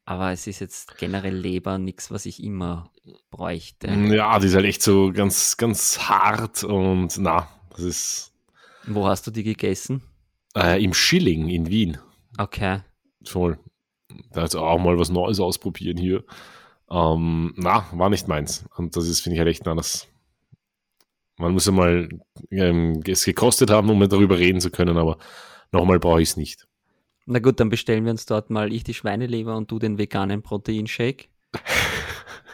Aber 0.05 0.31
es 0.31 0.47
ist 0.47 0.59
jetzt 0.59 0.97
generell 0.97 1.35
Leber 1.35 1.77
nichts, 1.77 2.11
was 2.11 2.25
ich 2.25 2.43
immer 2.43 2.91
bräuchte. 3.29 3.87
ja, 3.87 4.37
die 4.39 4.47
ist 4.47 4.55
halt 4.55 4.65
echt 4.65 4.81
so 4.81 5.11
ganz, 5.13 5.57
ganz 5.57 5.99
hart 5.99 6.63
und 6.63 7.17
na, 7.17 7.47
das 7.69 7.79
ist 7.81 8.33
Wo 8.87 9.07
hast 9.07 9.25
du 9.27 9.31
die 9.31 9.43
gegessen? 9.43 10.01
äh, 10.55 10.83
im 10.83 10.93
Schilling 10.93 11.47
in 11.49 11.67
Wien. 11.69 11.97
Okay. 12.37 12.81
Voll. 13.25 13.57
Da 14.31 14.41
jetzt 14.41 14.55
auch 14.55 14.79
mal 14.79 14.97
was 14.99 15.09
Neues 15.09 15.39
ausprobieren 15.39 15.97
hier. 15.97 16.25
Ähm, 16.89 17.53
na, 17.55 17.85
war 17.93 18.09
nicht 18.09 18.27
meins. 18.27 18.65
Und 18.75 18.97
das 18.97 19.07
ist, 19.07 19.21
finde 19.21 19.35
ich, 19.35 19.39
halt 19.39 19.49
echt 19.49 19.65
anders. 19.67 20.07
Man 21.41 21.53
muss 21.53 21.65
ja 21.65 21.71
mal 21.71 22.07
ähm, 22.51 23.01
es 23.07 23.25
gekostet 23.25 23.69
haben, 23.69 23.89
um 23.89 24.07
darüber 24.07 24.37
reden 24.37 24.61
zu 24.61 24.71
können, 24.71 24.97
aber 24.97 25.17
nochmal 25.71 25.99
brauche 25.99 26.21
ich 26.21 26.29
es 26.29 26.37
nicht. 26.37 26.67
Na 27.25 27.39
gut, 27.39 27.59
dann 27.59 27.69
bestellen 27.69 28.05
wir 28.05 28.11
uns 28.11 28.25
dort 28.25 28.49
mal 28.49 28.73
ich 28.73 28.83
die 28.83 28.93
Schweineleber 28.93 29.55
und 29.55 29.69
du 29.71 29.79
den 29.79 29.97
veganen 29.97 30.41
Proteinshake. 30.41 31.25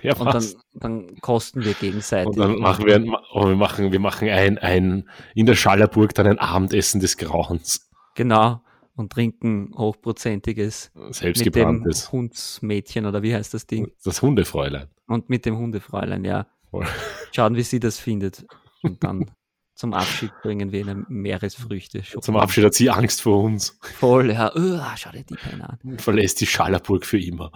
Ja, 0.04 0.16
Und 0.16 0.32
dann, 0.32 0.46
dann 0.74 1.16
kosten 1.22 1.64
wir 1.66 1.74
gegenseitig. 1.74 2.28
Und 2.28 2.38
dann 2.38 2.60
machen 2.60 2.86
wir, 2.86 2.96
ein, 2.96 3.16
oh, 3.34 3.48
wir 3.48 3.56
machen, 3.56 3.92
wir 3.92 4.00
machen 4.00 4.30
ein, 4.30 4.60
ein, 4.60 5.10
in 5.34 5.48
der 5.48 5.56
Schallerburg 5.56 6.14
dann 6.14 6.28
ein 6.28 6.38
Abendessen 6.38 7.02
des 7.02 7.18
Grauens. 7.18 7.90
Genau. 8.16 8.62
Und 8.96 9.12
trinken 9.12 9.72
hochprozentiges 9.76 10.92
mit 10.94 11.04
dem 11.04 11.14
Selbstgebranntes. 11.14 12.12
Hundsmädchen 12.12 13.06
oder 13.06 13.22
wie 13.22 13.34
heißt 13.34 13.54
das 13.54 13.68
Ding? 13.68 13.92
Das 14.04 14.22
Hundefräulein. 14.22 14.88
Und 15.08 15.30
mit 15.30 15.46
dem 15.46 15.58
Hundefräulein, 15.58 16.24
ja. 16.26 16.48
Voll. 16.70 16.86
Schauen, 17.32 17.56
wie 17.56 17.64
sie 17.64 17.80
das 17.80 18.00
findet. 18.00 18.46
Und 18.88 19.04
dann 19.04 19.32
zum 19.78 19.94
Abschied 19.94 20.32
bringen 20.42 20.72
wir 20.72 20.88
eine 20.88 21.06
Meeresfrüchte. 21.08 22.02
Zum 22.02 22.36
Abschied 22.36 22.66
hat 22.66 22.74
sie 22.74 22.90
Angst 22.90 23.22
vor 23.22 23.44
uns. 23.44 23.78
Voll, 23.82 24.32
ja. 24.32 24.52
Uh, 24.56 24.82
schau 24.96 25.12
dir 25.12 25.24
die 25.24 25.36
Beine 25.36 25.70
an. 25.70 25.80
Und 25.84 26.02
verlässt 26.02 26.42
die 26.42 26.48
Schallerburg 26.48 27.06
für 27.06 27.20
immer. 27.20 27.52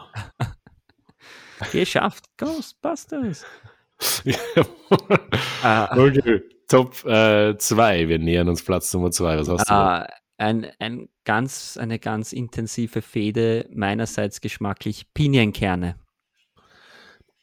Geschafft. 1.72 2.26
Ghostbusters. 2.38 3.46
Ja. 4.24 4.38
Äh, 5.64 6.00
okay. 6.00 6.42
Top 6.68 6.96
2. 6.96 8.08
Wir 8.08 8.18
nähern 8.18 8.50
uns 8.50 8.64
Platz 8.64 8.92
Nummer 8.94 9.12
2. 9.12 9.40
Was 9.40 9.48
hast 9.48 9.70
du? 9.70 9.74
da? 9.74 10.06
äh, 10.06 10.08
ein, 10.38 10.72
ein 10.80 11.08
ganz, 11.24 11.78
eine 11.78 12.00
ganz 12.00 12.34
intensive 12.34 13.04
Fehde, 13.04 13.70
meinerseits 13.72 14.42
geschmacklich 14.42 15.14
Pinienkerne. 15.14 15.96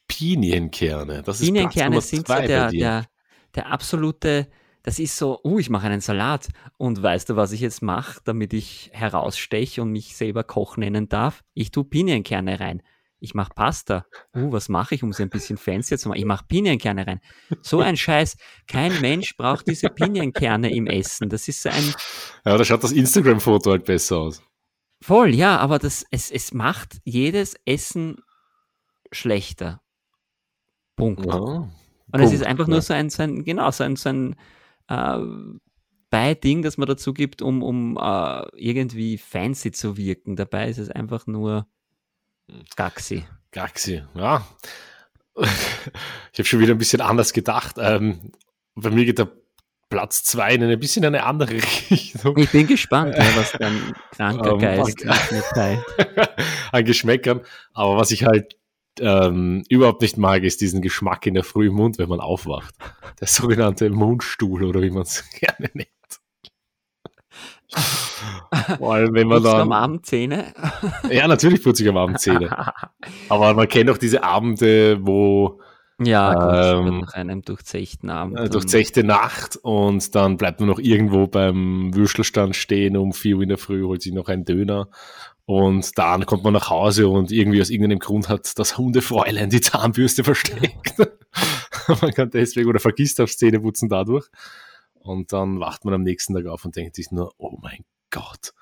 Pinienkerne. 0.09 1.23
Das 1.23 1.39
ist 1.39 1.47
Pinienkerne 1.47 1.91
Platz 1.91 2.09
sind 2.09 2.27
Nummer 2.27 2.41
so 2.41 2.41
zwei 2.41 2.47
der, 2.47 2.65
bei 2.65 2.71
dir. 2.71 2.79
der, 2.79 3.05
der 3.55 3.67
absolute, 3.67 4.47
das 4.83 4.99
ist 4.99 5.17
so, 5.17 5.39
uh, 5.43 5.59
ich 5.59 5.69
mache 5.69 5.87
einen 5.87 6.01
Salat 6.01 6.47
und 6.77 7.01
weißt 7.01 7.29
du, 7.29 7.35
was 7.35 7.51
ich 7.51 7.61
jetzt 7.61 7.81
mache, 7.81 8.19
damit 8.23 8.53
ich 8.53 8.89
heraussteche 8.93 9.81
und 9.81 9.91
mich 9.91 10.15
selber 10.15 10.43
Koch 10.43 10.77
nennen 10.77 11.09
darf? 11.09 11.43
Ich 11.53 11.71
tue 11.71 11.83
Pinienkerne 11.83 12.59
rein. 12.59 12.81
Ich 13.21 13.33
mache 13.33 13.51
Pasta. 13.53 14.05
Uh, 14.33 14.51
was 14.53 14.69
mache 14.69 14.95
ich, 14.95 15.03
um 15.03 15.11
sie 15.11 15.23
ein 15.23 15.29
bisschen 15.29 15.57
fancier 15.57 15.97
zu 15.97 16.07
machen? 16.07 16.19
Ich 16.19 16.25
mache 16.25 16.45
Pinienkerne 16.47 17.05
rein. 17.05 17.19
So 17.61 17.81
ein 17.81 17.97
Scheiß. 17.97 18.37
Kein 18.67 19.01
Mensch 19.01 19.35
braucht 19.35 19.67
diese 19.67 19.89
Pinienkerne 19.89 20.73
im 20.73 20.87
Essen. 20.87 21.27
Das 21.27 21.47
ist 21.49 21.61
so 21.61 21.69
ein, 21.69 21.93
Ja, 22.45 22.57
da 22.57 22.63
schaut 22.63 22.81
das 22.83 22.93
Instagram-Foto 22.93 23.71
halt 23.71 23.83
besser 23.83 24.17
aus. 24.19 24.41
voll, 25.01 25.35
ja, 25.35 25.57
aber 25.57 25.79
das, 25.79 26.05
es, 26.11 26.31
es 26.31 26.53
macht 26.53 26.99
jedes 27.03 27.55
Essen 27.65 28.21
schlechter. 29.11 29.81
Punkt. 30.95 31.25
Ja. 31.25 31.69
Und 32.11 32.21
es 32.21 32.29
Punkt, 32.29 32.41
ist 32.41 32.47
einfach 32.47 32.67
ja. 32.67 32.71
nur 32.71 32.81
so 32.81 32.93
ein, 32.93 33.09
so 33.09 33.23
ein 33.23 33.43
genau, 33.43 33.71
so 33.71 33.83
ein, 33.83 33.95
so 33.95 34.09
ein 34.09 34.35
äh, 34.87 35.19
Beiding, 36.09 36.63
das 36.63 36.77
man 36.77 36.87
dazu 36.87 37.13
gibt, 37.13 37.41
um, 37.41 37.61
um 37.61 37.97
äh, 37.97 38.43
irgendwie 38.55 39.17
fancy 39.17 39.71
zu 39.71 39.97
wirken. 39.97 40.35
Dabei 40.35 40.69
ist 40.69 40.79
es 40.79 40.89
einfach 40.89 41.27
nur 41.27 41.67
Gaxi. 42.75 43.25
Gaxi, 43.51 44.03
ja. 44.15 44.45
Ich 46.31 46.39
habe 46.39 46.47
schon 46.47 46.59
wieder 46.59 46.73
ein 46.73 46.77
bisschen 46.77 47.01
anders 47.01 47.33
gedacht. 47.33 47.75
Ähm, 47.79 48.31
bei 48.75 48.91
mir 48.91 49.05
geht 49.05 49.19
der 49.19 49.31
Platz 49.89 50.23
2 50.23 50.55
in 50.55 50.63
eine 50.63 50.77
bisschen 50.77 51.03
eine 51.03 51.25
andere 51.25 51.53
Richtung. 51.89 52.37
Ich 52.37 52.51
bin 52.51 52.67
gespannt, 52.67 53.15
ja, 53.17 53.25
was 53.35 53.53
dein 53.53 53.93
kranker 54.11 54.51
Ähm, 54.51 54.59
Geist 54.59 55.05
mit 55.31 55.43
teilt. 55.53 55.83
an 56.71 56.85
Geschmäckern. 56.85 57.41
Aber 57.73 57.97
was 57.97 58.11
ich 58.11 58.25
halt 58.25 58.58
ähm, 59.01 59.63
überhaupt 59.69 60.01
nicht 60.01 60.17
mag, 60.17 60.43
ist 60.43 60.61
diesen 60.61 60.81
Geschmack 60.81 61.25
in 61.27 61.33
der 61.33 61.43
Früh 61.43 61.67
im 61.67 61.75
Mund, 61.75 61.97
wenn 61.97 62.09
man 62.09 62.19
aufwacht. 62.19 62.75
Der 63.19 63.27
sogenannte 63.27 63.89
Mundstuhl 63.89 64.63
oder 64.63 64.81
wie 64.81 64.89
man 64.91 65.03
es 65.03 65.23
gerne 65.39 65.69
nennt. 65.73 65.89
Vor 68.77 68.93
allem, 68.95 69.13
wenn 69.13 69.27
man 69.27 69.41
Putzt 69.43 69.53
du 69.53 69.57
am 69.57 69.69
dann. 69.69 69.83
Abend 69.83 70.05
Zähne? 70.05 70.53
Ja, 71.11 71.27
natürlich 71.27 71.63
putze 71.63 71.83
ich 71.83 71.89
am 71.89 71.97
Abend 71.97 72.19
Zähne. 72.19 72.49
Aber 73.29 73.53
man 73.53 73.67
kennt 73.67 73.89
auch 73.89 73.97
diese 73.97 74.23
Abende, 74.23 74.99
wo 75.05 75.59
ja, 76.01 76.33
gut, 76.33 76.87
Ähm, 76.89 76.99
nach 77.01 77.13
einem 77.13 77.41
durchzechten 77.41 78.09
Abend. 78.09 78.37
äh, 78.37 78.43
dann- 78.43 78.51
durchzechte 78.51 79.03
Nacht 79.03 79.57
und 79.61 80.15
dann 80.15 80.37
bleibt 80.37 80.61
man 80.61 80.69
noch 80.69 80.79
irgendwo 80.79 81.27
beim 81.27 81.93
Würstelstand 81.93 82.55
stehen 82.55 82.95
um 82.95 83.11
4 83.11 83.35
Uhr 83.35 83.43
in 83.43 83.49
der 83.49 83.57
Früh, 83.57 83.83
holt 83.83 84.01
sich 84.01 84.13
noch 84.13 84.29
einen 84.29 84.45
Döner 84.45 84.87
und 85.49 85.97
dann 85.97 86.27
kommt 86.27 86.43
man 86.43 86.53
nach 86.53 86.69
Hause 86.69 87.07
und 87.07 87.31
irgendwie 87.31 87.59
aus 87.59 87.71
irgendeinem 87.71 87.97
Grund 87.97 88.29
hat 88.29 88.59
das 88.59 88.77
Hundefräulein 88.77 89.49
die 89.49 89.61
Zahnbürste 89.61 90.23
versteckt. 90.23 90.93
man 92.01 92.13
kann 92.13 92.29
deswegen 92.29 92.69
oder 92.69 92.79
vergisst 92.79 93.19
aufs 93.19 93.37
Zähneputzen 93.37 93.89
dadurch 93.89 94.27
und 94.99 95.33
dann 95.33 95.59
wacht 95.59 95.85
man 95.85 95.95
am 95.95 96.03
nächsten 96.03 96.35
Tag 96.35 96.45
auf 96.45 96.65
und 96.65 96.75
denkt 96.75 96.95
sich 96.95 97.09
nur, 97.09 97.33
oh 97.39 97.57
mein 97.63 97.83
Gott. 98.11 98.53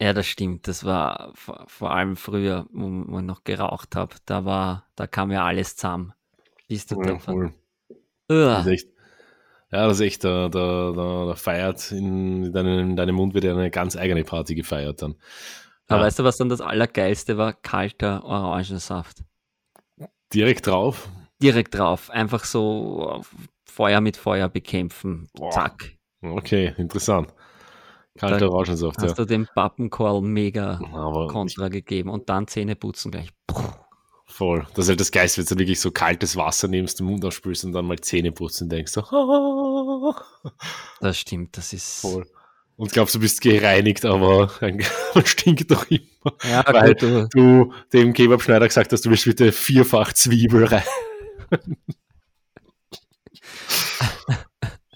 Ja, 0.00 0.12
das 0.12 0.28
stimmt. 0.28 0.68
Das 0.68 0.84
war 0.84 1.32
vor, 1.34 1.64
vor 1.66 1.90
allem 1.90 2.14
früher, 2.14 2.68
wo, 2.70 3.18
ich 3.18 3.24
noch 3.24 3.42
geraucht 3.42 3.96
habe. 3.96 4.14
Da 4.24 4.44
war, 4.44 4.86
da 4.94 5.08
kam 5.08 5.32
ja 5.32 5.44
alles 5.44 5.74
zusammen. 5.74 6.12
Bist 6.68 6.92
du 6.92 7.02
Ja, 7.02 7.18
voll. 7.18 7.54
Das 8.28 8.66
ist 8.66 8.72
echt. 8.72 8.88
Ja, 9.72 9.88
das 9.88 9.98
ist 9.98 10.06
echt, 10.06 10.22
da, 10.22 10.48
da, 10.48 10.92
da, 10.94 11.26
da 11.26 11.34
feiert 11.34 11.90
in, 11.90 12.52
deinem, 12.52 12.90
in 12.90 12.96
deinem 12.96 13.16
Mund 13.16 13.34
wird 13.34 13.42
ja 13.42 13.52
eine 13.52 13.72
ganz 13.72 13.96
eigene 13.96 14.22
Party 14.22 14.54
gefeiert 14.54 15.02
dann. 15.02 15.16
Aber 15.88 16.00
Ja. 16.00 16.06
weißt 16.06 16.18
du, 16.18 16.24
was 16.24 16.36
dann 16.36 16.48
das 16.48 16.60
Allergeilste 16.60 17.36
war? 17.38 17.52
Kalter 17.54 18.24
Orangensaft. 18.24 19.24
Direkt 20.32 20.66
drauf. 20.66 21.08
Direkt 21.42 21.74
drauf. 21.74 22.10
Einfach 22.10 22.44
so 22.44 23.22
Feuer 23.64 24.00
mit 24.00 24.16
Feuer 24.16 24.48
bekämpfen. 24.48 25.28
Boah. 25.34 25.50
Zack. 25.50 25.96
Okay, 26.20 26.74
interessant. 26.78 27.32
Kalter 28.18 28.40
Da 28.40 28.48
Orangensaft, 28.48 29.00
ja. 29.00 29.08
Hast 29.08 29.18
du 29.18 29.24
dem 29.24 29.46
Pappenkorl 29.54 30.20
mega 30.22 30.80
Aber 30.92 31.28
Kontra 31.28 31.68
gegeben 31.68 32.10
und 32.10 32.28
dann 32.28 32.48
Zähne 32.48 32.74
putzen 32.74 33.12
gleich. 33.12 33.30
Puh. 33.46 33.62
voll. 34.26 34.66
Das 34.74 34.84
ist 34.86 34.88
halt 34.90 35.00
das 35.00 35.12
Geist, 35.12 35.38
wenn 35.38 35.44
du 35.46 35.56
wirklich 35.58 35.80
so 35.80 35.90
kaltes 35.92 36.36
Wasser 36.36 36.66
nimmst, 36.68 36.98
den 36.98 37.06
Mund 37.06 37.24
ausspülst 37.24 37.64
und 37.64 37.72
dann 37.72 37.86
mal 37.86 37.98
Zähne 38.00 38.32
putzen 38.32 38.64
und 38.64 38.70
denkst 38.72 38.92
so, 38.92 39.00
ah, 39.10 40.14
Das 41.00 41.16
stimmt, 41.18 41.56
das 41.56 41.72
ist. 41.72 42.00
voll. 42.00 42.26
Und 42.78 42.92
glaubst, 42.92 43.14
du 43.16 43.18
bist 43.18 43.40
gereinigt, 43.40 44.04
aber 44.04 44.52
man 45.14 45.26
stinkt 45.26 45.68
doch 45.68 45.84
immer. 45.90 46.00
Ja, 46.48 46.64
Weil- 46.72 46.94
gut, 46.94 47.34
du, 47.34 47.72
dem 47.92 48.12
Kebabschneider 48.12 48.68
gesagt 48.68 48.92
hast, 48.92 49.04
du 49.04 49.10
willst 49.10 49.24
bitte 49.24 49.50
vierfach 49.50 50.12
Zwiebel 50.12 50.64
rein. 50.64 50.84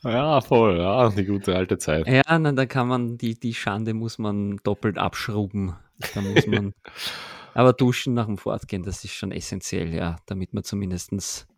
ja, 0.05 0.41
voll, 0.41 0.79
ja, 0.79 1.09
die 1.11 1.25
gute 1.25 1.57
alte 1.57 1.77
Zeit. 1.77 2.07
ja, 2.07 2.39
na, 2.39 2.53
da 2.53 2.67
kann 2.67 2.87
man, 2.87 3.19
die, 3.19 3.35
die 3.35 3.53
Schande 3.55 3.95
muss 3.95 4.17
man 4.17 4.59
doppelt 4.63 4.97
abschrubben. 4.97 5.75
Da 6.15 6.21
muss 6.21 6.47
man. 6.47 6.75
aber 7.55 7.73
duschen 7.73 8.15
nach 8.15 8.27
dem 8.27 8.39
Fortgehen, 8.39 8.85
das 8.85 9.03
ist 9.05 9.15
schon 9.15 9.33
essentiell, 9.33 9.93
ja, 9.93 10.19
damit 10.27 10.55
man 10.55 10.63
zumindest 10.63 11.49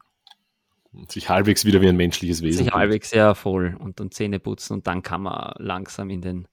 Sich 1.09 1.29
halbwegs 1.29 1.65
wieder 1.65 1.81
wie 1.81 1.89
ein 1.89 1.97
menschliches 1.97 2.43
Wesen. 2.43 2.65
sich 2.65 2.73
halbwegs 2.73 3.11
sehr 3.11 3.35
voll 3.35 3.77
und 3.79 4.01
dann 4.01 4.11
Zähne 4.11 4.41
putzen 4.41 4.75
und 4.75 4.87
dann 4.87 5.03
kann 5.03 5.23
man 5.23 5.55
langsam 5.59 6.11
in 6.11 6.21
den, 6.21 6.49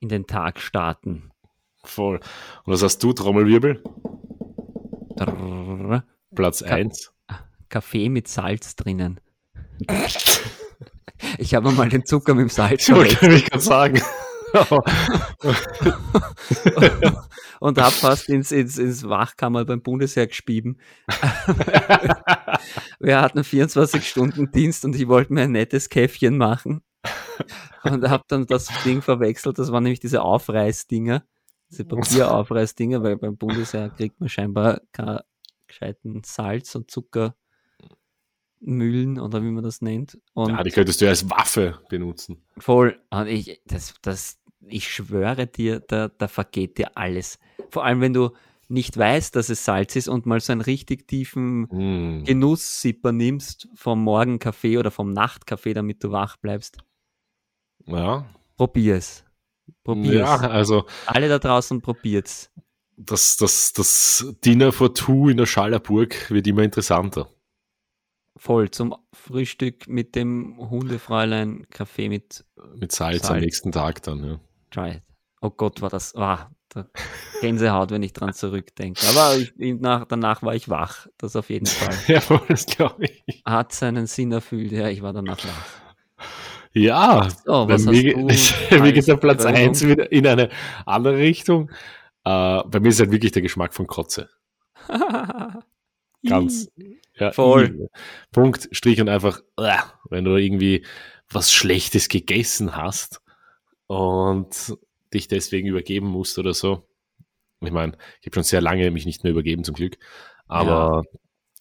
in 0.00 0.08
den 0.08 0.26
Tag 0.26 0.60
starten. 0.60 1.30
Voll. 1.84 2.16
Und 2.64 2.72
was 2.72 2.82
hast 2.82 3.02
du, 3.02 3.12
Trommelwirbel? 3.12 3.82
Drrrr. 5.16 6.04
Platz 6.34 6.64
Ka- 6.64 6.74
1. 6.74 7.12
Kaffee 7.68 8.08
mit 8.08 8.28
Salz 8.28 8.76
drinnen. 8.76 9.20
Ich 11.38 11.54
habe 11.54 11.70
mal 11.72 11.88
den 11.88 12.04
Zucker 12.04 12.34
mit 12.34 12.42
dem 12.42 12.48
Salz 12.48 12.82
Ich 12.88 12.94
wollte 12.94 13.28
mich 13.28 13.44
gerade 13.44 13.62
sagen. 13.62 14.00
Und 17.60 17.78
habe 17.78 17.92
fast 17.92 18.28
ins, 18.28 18.52
ins, 18.52 18.78
ins 18.78 19.08
Wachkammer 19.08 19.64
beim 19.64 19.82
Bundesheer 19.82 20.26
gespieben. 20.26 20.78
Wir 22.98 23.20
hatten 23.20 23.40
24-Stunden-Dienst 23.40 24.84
und 24.84 24.96
ich 24.96 25.08
wollte 25.08 25.32
mir 25.32 25.42
ein 25.42 25.52
nettes 25.52 25.88
Käffchen 25.88 26.36
machen. 26.36 26.82
Und 27.82 28.08
habe 28.08 28.24
dann 28.28 28.46
das 28.46 28.68
Ding 28.84 29.02
verwechselt. 29.02 29.58
Das 29.58 29.70
waren 29.70 29.82
nämlich 29.82 30.00
diese 30.00 30.22
Aufreißdinger, 30.22 31.24
diese 31.70 31.84
Papieraufreißdinger, 31.84 33.02
weil 33.02 33.16
beim 33.16 33.36
Bundesheer 33.36 33.90
kriegt 33.90 34.20
man 34.20 34.28
scheinbar 34.28 34.80
keinen 34.92 35.20
gescheiten 35.66 36.22
Salz- 36.24 36.74
und 36.74 36.90
Zuckermühlen 36.90 37.34
oder 39.18 39.42
wie 39.42 39.50
man 39.50 39.64
das 39.64 39.82
nennt. 39.82 40.18
Und 40.32 40.50
ja, 40.50 40.62
die 40.62 40.70
könntest 40.70 41.00
du 41.00 41.04
ja 41.06 41.10
als 41.10 41.28
Waffe 41.28 41.80
benutzen. 41.88 42.42
Voll. 42.58 43.00
Und 43.10 43.26
ich, 43.26 43.60
das, 43.66 43.94
das, 44.02 44.38
ich 44.68 44.88
schwöre 44.92 45.46
dir, 45.46 45.80
da, 45.80 46.08
da 46.08 46.28
vergeht 46.28 46.78
dir 46.78 46.96
alles. 46.96 47.38
Vor 47.70 47.84
allem, 47.84 48.00
wenn 48.00 48.12
du 48.14 48.30
nicht 48.68 48.96
weißt, 48.96 49.36
dass 49.36 49.50
es 49.50 49.64
Salz 49.64 49.94
ist 49.96 50.08
und 50.08 50.26
mal 50.26 50.40
so 50.40 50.52
einen 50.52 50.62
richtig 50.62 51.06
tiefen 51.06 51.68
Hm. 51.70 52.24
Genusssipper 52.24 53.12
nimmst 53.12 53.68
vom 53.74 54.02
Morgenkaffee 54.02 54.78
oder 54.78 54.90
vom 54.90 55.12
Nachtkaffee, 55.12 55.74
damit 55.74 56.02
du 56.02 56.10
wach 56.12 56.36
bleibst. 56.38 56.78
Ja. 57.86 58.26
Probier 58.56 58.96
es. 58.96 59.24
Probier 59.84 60.14
ja, 60.14 60.36
es. 60.36 60.42
also 60.42 60.86
Alle 61.06 61.28
da 61.28 61.38
draußen 61.38 61.80
probiert's. 61.82 62.50
das, 62.96 63.36
das, 63.36 63.72
das 63.72 64.34
Dinner 64.44 64.72
for 64.72 64.94
Two 64.94 65.28
in 65.28 65.36
der 65.36 65.46
Schallerburg 65.46 66.30
wird 66.30 66.46
immer 66.46 66.62
interessanter. 66.62 67.28
Voll 68.36 68.70
zum 68.70 68.94
Frühstück 69.12 69.86
mit 69.88 70.16
dem 70.16 70.56
Hundefräulein 70.58 71.66
Kaffee 71.70 72.08
mit 72.08 72.44
Mit 72.76 72.92
Salz, 72.92 73.30
am 73.30 73.34
Salz. 73.34 73.42
nächsten 73.42 73.72
Tag 73.72 74.02
dann, 74.02 74.24
ja. 74.24 74.40
Dry. 74.74 75.02
Oh 75.40 75.50
Gott, 75.50 75.82
war 75.82 75.90
das. 75.90 76.14
Ah, 76.14 76.50
da 76.70 76.86
Gänsehaut, 77.40 77.90
wenn 77.90 78.02
ich 78.02 78.12
dran 78.12 78.32
zurückdenke. 78.32 79.06
Aber 79.08 79.36
ich, 79.36 79.52
nach, 79.56 80.06
danach 80.06 80.42
war 80.42 80.54
ich 80.54 80.68
wach. 80.68 81.06
Das 81.18 81.36
auf 81.36 81.50
jeden 81.50 81.66
Fall. 81.66 81.94
Ja, 82.08 82.20
das 82.48 82.66
glaube 82.66 83.04
ich. 83.26 83.42
Hat 83.44 83.72
seinen 83.72 84.06
Sinn 84.06 84.32
erfüllt. 84.32 84.72
Ja, 84.72 84.88
ich 84.88 85.02
war 85.02 85.12
danach 85.12 85.38
wach. 85.44 85.66
Ja, 86.72 87.28
So, 87.44 87.68
was 87.68 87.84
mir, 87.84 88.14
du 88.14 88.26
als 88.26 88.62
geht 88.68 89.06
der 89.06 89.16
Platz 89.16 89.42
Überlegung? 89.42 89.68
1 89.68 89.86
wieder 89.86 90.10
in 90.10 90.26
eine 90.26 90.48
andere 90.86 91.18
Richtung. 91.18 91.70
Äh, 92.24 92.62
bei 92.64 92.80
mir 92.80 92.88
ist 92.88 92.98
halt 92.98 93.12
wirklich 93.12 93.30
der 93.32 93.42
Geschmack 93.42 93.74
von 93.74 93.86
Kotze. 93.86 94.28
Ganz. 96.26 96.68
Ja, 97.16 97.30
Voll. 97.32 97.90
Punkt, 98.32 98.68
Strich 98.72 99.00
und 99.00 99.08
einfach, 99.08 99.40
wenn 100.10 100.24
du 100.24 100.36
irgendwie 100.36 100.84
was 101.30 101.52
Schlechtes 101.52 102.08
gegessen 102.08 102.76
hast 102.76 103.20
und 103.86 104.76
dich 105.12 105.28
deswegen 105.28 105.68
übergeben 105.68 106.06
musst 106.08 106.38
oder 106.38 106.54
so. 106.54 106.88
Ich 107.60 107.70
meine, 107.72 107.96
ich 108.20 108.26
habe 108.26 108.34
schon 108.34 108.42
sehr 108.44 108.60
lange 108.60 108.90
mich 108.90 109.06
nicht 109.06 109.22
mehr 109.24 109.32
übergeben, 109.32 109.64
zum 109.64 109.74
Glück. 109.74 109.98
Aber 110.48 111.02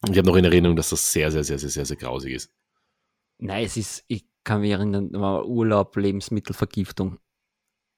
ich 0.10 0.18
habe 0.18 0.28
noch 0.28 0.36
in 0.36 0.46
Erinnerung, 0.46 0.76
dass 0.76 0.90
das 0.90 1.12
sehr, 1.12 1.32
sehr, 1.32 1.44
sehr, 1.44 1.60
sehr, 1.60 1.70
sehr, 1.70 1.86
sehr 1.86 1.98
grausig 1.98 2.34
ist. 2.34 2.52
Nein, 3.40 3.66
es 3.66 3.78
ist, 3.78 4.04
ich 4.08 4.26
kann 4.44 4.62
mich 4.62 4.72
erinnern, 4.72 5.16
Urlaub, 5.16 5.96
Lebensmittelvergiftung. 5.96 7.20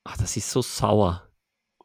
Ach, 0.03 0.17
das 0.17 0.37
ist 0.37 0.51
so 0.51 0.61
sauer. 0.61 1.29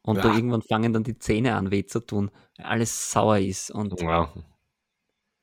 Und 0.03 0.25
da 0.25 0.29
Ja. 0.29 0.35
irgendwann 0.37 0.63
fangen 0.63 0.93
dann 0.93 1.05
die 1.05 1.19
Zähne 1.19 1.55
an 1.57 1.71
weh 1.71 1.85
zu 1.87 2.01
tun, 2.01 2.31
weil 2.57 2.67
alles 2.67 3.11
sauer 3.11 3.39
ist. 3.39 3.71
Und 3.71 4.01
Ja. 4.01 4.33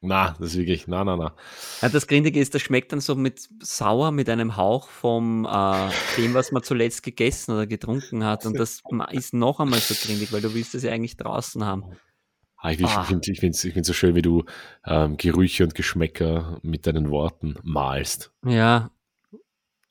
Na, 0.08 0.36
das 0.40 0.50
ist 0.52 0.58
wirklich, 0.58 0.88
na, 0.88 1.04
na, 1.04 1.16
na. 1.18 1.36
ja, 1.82 1.90
das 1.90 2.08
Grindige 2.08 2.40
ist, 2.40 2.56
das 2.56 2.62
schmeckt 2.62 2.92
dann 2.92 3.00
so 3.02 3.16
mit 3.16 3.48
sauer, 3.62 4.12
mit 4.12 4.30
einem 4.30 4.58
Hauch 4.58 4.88
vom 4.88 5.46
äh, 5.46 5.90
dem, 6.18 6.34
was 6.34 6.52
man 6.52 6.64
zuletzt 6.64 7.04
gegessen 7.04 7.52
oder 7.54 7.68
getrunken 7.68 8.24
hat. 8.24 8.46
Und 8.46 8.58
das 8.58 8.82
ist 9.12 9.34
noch 9.34 9.60
einmal 9.60 9.80
so 9.80 9.94
grindig, 9.96 10.32
weil 10.32 10.42
du 10.42 10.54
willst 10.54 10.74
es 10.76 10.84
ja 10.84 10.92
eigentlich 10.92 11.18
draußen 11.18 11.64
haben. 11.66 11.84
Ah, 12.58 12.72
Ich, 12.72 12.80
ich 12.80 12.88
Ah. 12.88 13.04
finde 13.04 13.32
ich 13.32 13.40
find's, 13.40 13.64
ich 13.64 13.74
find's 13.74 13.88
so 13.88 13.94
schön, 13.94 14.16
wie 14.16 14.22
du 14.24 14.44
ähm, 14.86 15.18
Gerüche 15.18 15.64
und 15.64 15.76
Geschmäcker 15.76 16.60
mit 16.64 16.88
deinen 16.88 17.12
Worten 17.12 17.56
malst. 17.62 18.32
Ja, 18.46 18.90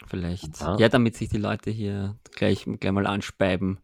vielleicht. 0.06 0.60
Ah. 0.62 0.76
Ja, 0.78 0.88
damit 0.88 1.16
sich 1.16 1.28
die 1.28 1.38
Leute 1.38 1.70
hier 1.70 2.16
gleich, 2.34 2.64
gleich 2.80 2.92
mal 2.92 3.06
anspeiben, 3.06 3.78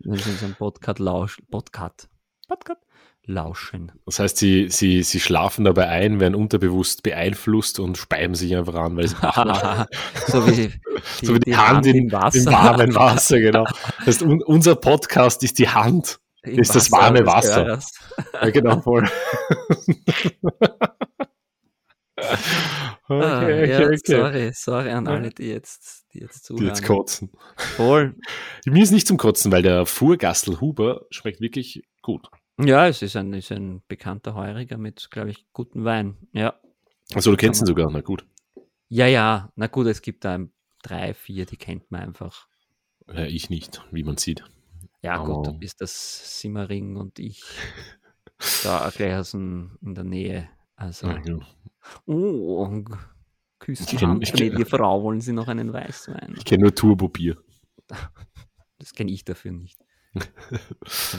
wenn 0.00 0.18
sie 0.18 0.30
unseren 0.30 0.54
Podcast 0.54 0.98
lauschen. 0.98 1.46
Podcast. 1.50 2.08
Podcast. 2.48 2.80
Lauschen. 3.24 3.92
Das 4.04 4.18
heißt, 4.18 4.36
sie, 4.36 4.68
sie, 4.68 5.02
sie 5.02 5.20
schlafen 5.20 5.64
dabei 5.64 5.86
ein, 5.88 6.18
werden 6.18 6.34
unterbewusst 6.34 7.02
beeinflusst 7.04 7.78
und 7.78 7.96
speiben 7.96 8.34
sich 8.34 8.56
einfach 8.56 8.74
an, 8.74 8.96
weil 8.96 9.08
sie 9.08 9.14
so 10.26 10.46
wie 10.46 10.52
die, 10.52 10.72
so 11.22 11.34
wie 11.34 11.40
die, 11.40 11.56
Hand, 11.56 11.86
in, 11.86 11.96
im 11.96 12.12
Wasser. 12.12 12.38
im 12.38 12.46
warmen 12.46 12.94
Wasser, 12.94 13.38
genau. 13.38 13.64
Das 13.98 14.06
heißt, 14.06 14.22
un, 14.22 14.42
unser 14.42 14.74
Podcast 14.74 15.42
ist 15.44 15.58
die 15.58 15.68
Hand. 15.68 16.18
Im 16.42 16.58
ist 16.58 16.74
das 16.74 16.90
warme 16.90 17.24
Wasser. 17.24 17.78
Ja, 18.34 18.50
genau, 18.50 18.80
voll. 18.80 19.08
Ah, 23.08 23.42
okay, 23.42 23.70
ja, 23.70 23.76
okay, 23.78 23.86
okay. 23.86 23.96
Sorry, 24.04 24.50
sorry 24.52 24.90
an 24.90 25.06
alle, 25.06 25.30
die 25.30 25.48
jetzt, 25.48 26.06
die 26.12 26.20
jetzt 26.20 26.40
Die 26.40 26.42
zuhören. 26.42 26.66
jetzt 26.66 26.84
kotzen. 26.84 27.30
Voll. 27.56 28.16
Mir 28.66 28.82
ist 28.82 28.90
nicht 28.90 29.06
zum 29.06 29.18
Kotzen, 29.18 29.52
weil 29.52 29.62
der 29.62 29.86
Furgastel 29.86 30.60
Huber 30.60 31.02
schmeckt 31.10 31.40
wirklich 31.40 31.82
gut. 32.02 32.28
Ja, 32.60 32.86
es 32.86 33.02
ist 33.02 33.16
ein, 33.16 33.32
ist 33.32 33.50
ein 33.50 33.82
bekannter 33.88 34.34
Heuriger 34.34 34.76
mit, 34.78 35.10
glaube 35.10 35.30
ich, 35.30 35.46
gutem 35.52 35.84
Wein. 35.84 36.16
Ja. 36.32 36.54
Also 37.14 37.30
du 37.30 37.36
kennst 37.36 37.62
ihn 37.62 37.66
sogar, 37.66 37.90
na 37.90 38.00
gut. 38.00 38.24
Ja, 38.88 39.06
ja. 39.06 39.50
Na 39.56 39.66
gut, 39.68 39.86
es 39.86 40.02
gibt 40.02 40.24
da 40.24 40.34
ein, 40.34 40.52
drei, 40.82 41.14
vier, 41.14 41.46
die 41.46 41.56
kennt 41.56 41.90
man 41.90 42.02
einfach. 42.02 42.46
Ja, 43.08 43.24
ich 43.24 43.50
nicht, 43.50 43.82
wie 43.90 44.04
man 44.04 44.16
sieht. 44.16 44.44
Ja, 45.02 45.16
gut, 45.18 45.46
du 45.46 45.50
Aber- 45.50 45.58
bist 45.58 45.80
das 45.80 46.40
Simmering 46.40 46.96
und 46.96 47.18
ich 47.18 47.42
da 48.62 48.90
gleich 48.94 49.14
aus 49.16 49.34
in 49.34 49.70
der 49.82 50.04
Nähe. 50.04 50.48
Also, 50.76 51.08
Ja, 51.08 51.20
ja. 51.24 51.38
oh, 52.06 52.82
küsst 53.58 53.90
die 53.90 53.96
Ich 53.96 54.00
kenn- 54.02 54.08
Hand, 54.08 54.22
ich 54.22 54.30
kenn- 54.30 54.36
gnädige 54.50 54.66
Frau, 54.66 55.02
wollen 55.02 55.20
Sie 55.20 55.32
noch 55.32 55.48
einen 55.48 55.72
Weißwein? 55.72 56.34
Ich 56.36 56.44
kenne 56.44 56.62
nur 56.62 56.74
Turbo-Bier. 56.74 57.36
Das 58.78 58.92
kenne 58.94 59.10
ich 59.12 59.24
dafür 59.24 59.52
nicht. 59.52 59.78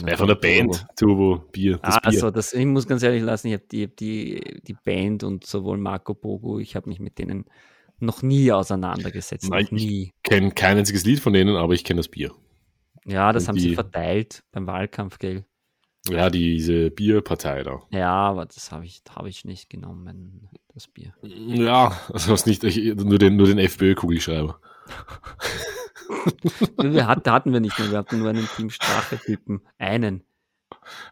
Ja, 0.06 0.16
von 0.16 0.28
der 0.28 0.34
Band. 0.36 0.72
Das 0.72 0.84
Ah, 1.02 1.38
Bier. 1.50 1.80
also 1.82 2.30
das, 2.30 2.52
ich 2.52 2.64
muss 2.66 2.86
ganz 2.86 3.02
ehrlich 3.02 3.22
lassen, 3.22 3.48
ich 3.48 3.54
habe 3.54 3.64
die, 3.70 3.82
hab 3.84 3.96
die, 3.96 4.60
die 4.66 4.74
Band 4.84 5.24
und 5.24 5.44
sowohl 5.46 5.78
Marco 5.78 6.14
Bogo, 6.14 6.58
ich 6.60 6.76
habe 6.76 6.88
mich 6.88 7.00
mit 7.00 7.18
denen 7.18 7.44
noch 7.98 8.22
nie 8.22 8.52
auseinandergesetzt. 8.52 9.48
Nein, 9.50 9.64
noch 9.64 9.70
nie. 9.72 10.12
kenne 10.22 10.50
kein 10.52 10.78
einziges 10.78 11.04
Lied 11.04 11.20
von 11.20 11.32
denen, 11.32 11.56
aber 11.56 11.74
ich 11.74 11.84
kenne 11.84 11.98
das 11.98 12.08
Bier. 12.08 12.32
Ja, 13.04 13.32
das 13.32 13.44
und 13.44 13.48
haben 13.50 13.58
sie 13.58 13.68
die- 13.70 13.74
verteilt 13.74 14.42
beim 14.52 14.66
Wahlkampf, 14.66 15.18
gell? 15.18 15.44
Ja, 16.08 16.28
diese 16.28 16.90
Bierpartei 16.90 17.62
da. 17.62 17.82
Ja, 17.90 18.12
aber 18.12 18.44
das 18.44 18.70
habe 18.70 18.84
ich, 18.84 19.02
hab 19.08 19.26
ich 19.26 19.46
nicht 19.46 19.70
genommen, 19.70 20.48
das 20.74 20.86
Bier. 20.86 21.14
Ja, 21.22 21.98
also 22.12 22.30
hast 22.32 22.46
nicht 22.46 22.62
ich, 22.62 22.94
nur 22.96 23.18
den, 23.18 23.36
nur 23.36 23.46
den 23.46 23.58
FPÖ-Kugelschreiber. 23.58 24.60
wir 26.78 27.06
hatten, 27.06 27.30
hatten 27.30 27.52
wir 27.52 27.60
nicht 27.60 27.78
mehr, 27.78 27.90
wir 27.90 27.98
hatten 27.98 28.18
nur 28.18 28.28
einen 28.30 28.48
Team 28.56 28.70
Strache-Typen. 28.70 29.62
Einen. 29.78 30.24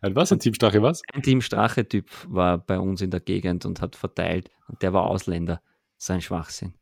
Ein 0.00 0.14
was? 0.16 0.32
Ein 0.32 0.38
Team 0.40 0.54
Strache 0.54 0.82
was? 0.82 1.02
Ein 1.12 1.22
Team 1.22 1.40
Strache-Typ 1.40 2.10
war 2.28 2.58
bei 2.58 2.78
uns 2.78 3.00
in 3.00 3.10
der 3.10 3.20
Gegend 3.20 3.64
und 3.64 3.80
hat 3.80 3.96
verteilt. 3.96 4.50
Und 4.68 4.82
der 4.82 4.92
war 4.92 5.04
Ausländer. 5.04 5.62
Sein 5.98 6.20
Schwachsinn. 6.20 6.74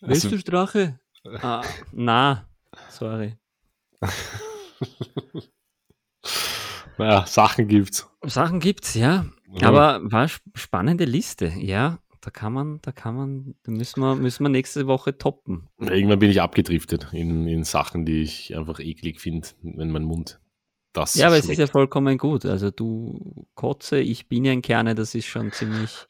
Willst 0.00 0.24
Also- 0.26 0.30
du 0.30 0.38
Strache? 0.38 1.00
Ah, 1.42 1.62
na, 1.92 2.48
sorry. 2.88 3.36
Naja, 6.98 7.26
Sachen 7.26 7.66
gibt's. 7.68 8.08
Sachen 8.22 8.60
gibt's, 8.60 8.94
ja. 8.94 9.26
Ja. 9.52 9.68
Aber 9.68 10.00
war 10.10 10.24
sp- 10.30 10.46
spannende 10.54 11.04
Liste, 11.04 11.46
ja. 11.46 11.98
Da 12.26 12.30
kann 12.32 12.52
man, 12.52 12.80
da 12.82 12.90
kann 12.90 13.14
man, 13.14 13.54
da 13.62 13.70
müssen 13.70 14.00
wir, 14.00 14.16
müssen 14.16 14.42
wir 14.42 14.48
nächste 14.48 14.88
Woche 14.88 15.16
toppen. 15.16 15.68
Irgendwann 15.78 16.18
bin 16.18 16.28
ich 16.28 16.42
abgedriftet 16.42 17.06
in, 17.12 17.46
in 17.46 17.62
Sachen, 17.62 18.04
die 18.04 18.22
ich 18.22 18.56
einfach 18.56 18.80
eklig 18.80 19.20
finde, 19.20 19.46
wenn 19.62 19.92
mein 19.92 20.02
Mund 20.02 20.40
das 20.92 21.14
Ja, 21.14 21.28
aber 21.28 21.36
es 21.36 21.42
ist 21.42 21.44
schmeckt. 21.44 21.60
ja 21.60 21.66
vollkommen 21.68 22.18
gut. 22.18 22.44
Also 22.44 22.72
du 22.72 23.46
Kotze, 23.54 24.00
ich 24.00 24.28
Pinienkerne, 24.28 24.96
das 24.96 25.14
ist 25.14 25.26
schon 25.26 25.52
ziemlich. 25.52 26.08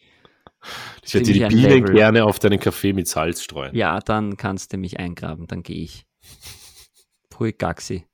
ich 1.04 1.12
werde 1.12 1.26
dir 1.26 1.32
die 1.34 1.40
ziemlich 1.40 1.44
ein 1.44 1.48
Bienen 1.50 1.80
Level. 1.82 1.94
gerne 1.94 2.24
auf 2.24 2.38
deinen 2.38 2.60
Kaffee 2.60 2.94
mit 2.94 3.08
Salz 3.08 3.42
streuen. 3.42 3.76
Ja, 3.76 4.00
dann 4.00 4.38
kannst 4.38 4.72
du 4.72 4.78
mich 4.78 4.98
eingraben, 4.98 5.46
dann 5.48 5.62
gehe 5.62 5.82
ich. 5.82 6.06
Pui 7.28 7.52
Gaxi. 7.52 8.06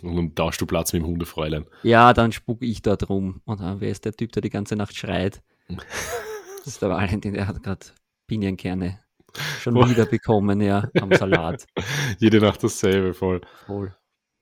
Und 0.00 0.16
dann 0.16 0.34
tauschst 0.34 0.62
du 0.62 0.64
Platz 0.66 0.94
mit 0.94 1.02
dem 1.02 1.08
Hundefräulein. 1.08 1.66
Ja, 1.82 2.14
dann 2.14 2.32
spucke 2.32 2.64
ich 2.64 2.80
dort 2.80 3.10
rum. 3.10 3.42
Und 3.44 3.60
dann, 3.60 3.82
wer 3.82 3.90
ist 3.90 4.06
der 4.06 4.14
Typ, 4.14 4.32
der 4.32 4.40
die 4.40 4.48
ganze 4.48 4.76
Nacht 4.76 4.96
schreit? 4.96 5.42
Das 6.64 6.72
ist 6.72 6.82
der 6.82 6.88
Valentin, 6.88 7.34
der 7.34 7.46
hat 7.46 7.62
gerade 7.62 7.84
Pinienkerne 8.26 8.98
schon 9.60 9.74
Boah. 9.74 9.88
wieder 9.88 10.06
bekommen, 10.06 10.62
ja, 10.62 10.88
am 10.98 11.12
Salat. 11.12 11.66
Jede 12.18 12.40
Nacht 12.40 12.64
dasselbe, 12.64 13.12
voll. 13.12 13.42
Voll. 13.66 13.94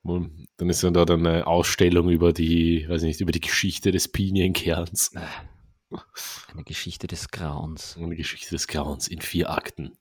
Und 0.05 0.47
dann 0.57 0.69
ist 0.69 0.85
dann 0.85 0.95
dort 0.95 1.11
eine 1.11 1.47
Ausstellung 1.49 2.11
über 2.11 2.33
die, 2.33 2.87
weiß 2.89 3.03
nicht, 3.03 3.21
über 3.21 3.33
die 3.33 3.41
Geschichte 3.41 3.91
des 3.91 4.07
Pinienkerns. 4.07 5.13
Eine 5.17 6.65
Geschichte 6.65 7.09
des 7.09 7.29
Grauens. 7.29 7.97
Eine 7.97 8.15
Geschichte 8.15 8.51
des 8.51 8.69
Grauens 8.69 9.09
in 9.09 9.21
vier 9.21 9.51
Akten. 9.51 9.93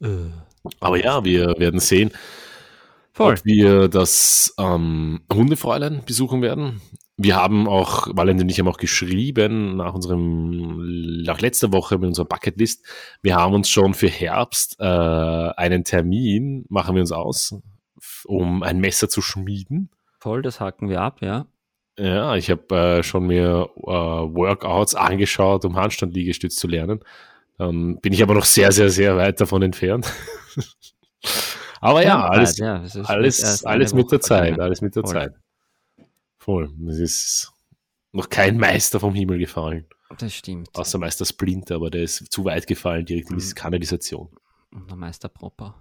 Äh. 0.00 0.30
Aber 0.80 1.02
ja, 1.02 1.24
wir 1.24 1.54
werden 1.58 1.80
sehen, 1.80 2.10
Voll. 3.12 3.34
ob 3.34 3.44
wir 3.44 3.88
das 3.88 4.54
ähm, 4.58 5.22
Hundefräulein 5.32 6.02
besuchen 6.04 6.42
werden. 6.42 6.82
Wir 7.18 7.36
haben 7.36 7.66
auch, 7.66 8.08
Valentin 8.12 8.44
und 8.44 8.50
ich 8.50 8.60
haben 8.60 8.68
auch 8.68 8.76
geschrieben 8.76 9.76
nach 9.76 9.94
unserem, 9.94 11.22
nach 11.22 11.40
letzter 11.40 11.72
Woche 11.72 11.96
mit 11.96 12.08
unserer 12.08 12.26
Bucketlist, 12.26 12.84
wir 13.22 13.36
haben 13.36 13.54
uns 13.54 13.70
schon 13.70 13.94
für 13.94 14.08
Herbst 14.08 14.76
äh, 14.78 14.84
einen 14.84 15.84
Termin, 15.84 16.66
machen 16.68 16.94
wir 16.94 17.00
uns 17.00 17.12
aus, 17.12 17.54
um 18.24 18.62
ein 18.62 18.80
Messer 18.80 19.08
zu 19.08 19.22
schmieden. 19.22 19.90
Voll, 20.18 20.42
das 20.42 20.60
hacken 20.60 20.90
wir 20.90 21.00
ab, 21.00 21.22
ja. 21.22 21.46
Ja, 21.98 22.36
ich 22.36 22.50
habe 22.50 22.76
äh, 22.76 23.02
schon 23.02 23.26
mir 23.26 23.70
äh, 23.74 23.90
Workouts 23.90 24.94
angeschaut, 24.94 25.64
um 25.64 25.76
Handstand-Liegestütz 25.76 26.56
zu 26.56 26.68
lernen. 26.68 27.00
Dann 27.56 27.98
bin 28.00 28.12
ich 28.12 28.22
aber 28.22 28.34
noch 28.34 28.44
sehr, 28.44 28.70
sehr, 28.72 28.90
sehr 28.90 29.16
weit 29.16 29.40
davon 29.40 29.62
entfernt. 29.62 30.12
aber 31.80 32.02
ja, 32.02 32.08
Ja, 32.08 32.28
alles, 32.28 32.58
ja, 32.58 32.82
alles, 33.04 33.64
alles 33.64 33.94
mit 33.94 34.12
der 34.12 34.20
Zeit, 34.20 34.60
alles 34.60 34.82
mit 34.82 34.94
der. 34.94 35.04
Zeit. 35.04 35.32
Voll. 36.46 36.72
Es 36.88 36.98
ist 36.98 37.52
noch 38.12 38.30
kein 38.30 38.56
Meister 38.56 39.00
vom 39.00 39.14
Himmel 39.14 39.38
gefallen. 39.38 39.86
Das 40.18 40.32
stimmt. 40.32 40.70
Außer 40.74 40.98
Meister 40.98 41.26
Splinter, 41.26 41.74
aber 41.74 41.90
der 41.90 42.04
ist 42.04 42.30
zu 42.32 42.44
weit 42.44 42.68
gefallen, 42.68 43.04
direkt 43.04 43.30
in 43.32 43.38
die 43.38 43.44
Mhm. 43.44 43.54
Kanalisation. 43.54 44.30
Und 44.72 44.88
der 44.88 44.96
Meister 44.96 45.28
Propper. 45.28 45.74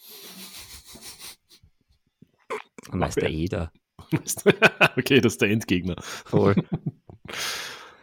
Und 2.90 2.98
Meister 2.98 3.28
Eder. 3.28 3.72
okay, 4.96 5.20
das 5.20 5.34
ist 5.34 5.42
der 5.42 5.50
Endgegner. 5.50 5.96
Voll. 6.02 6.54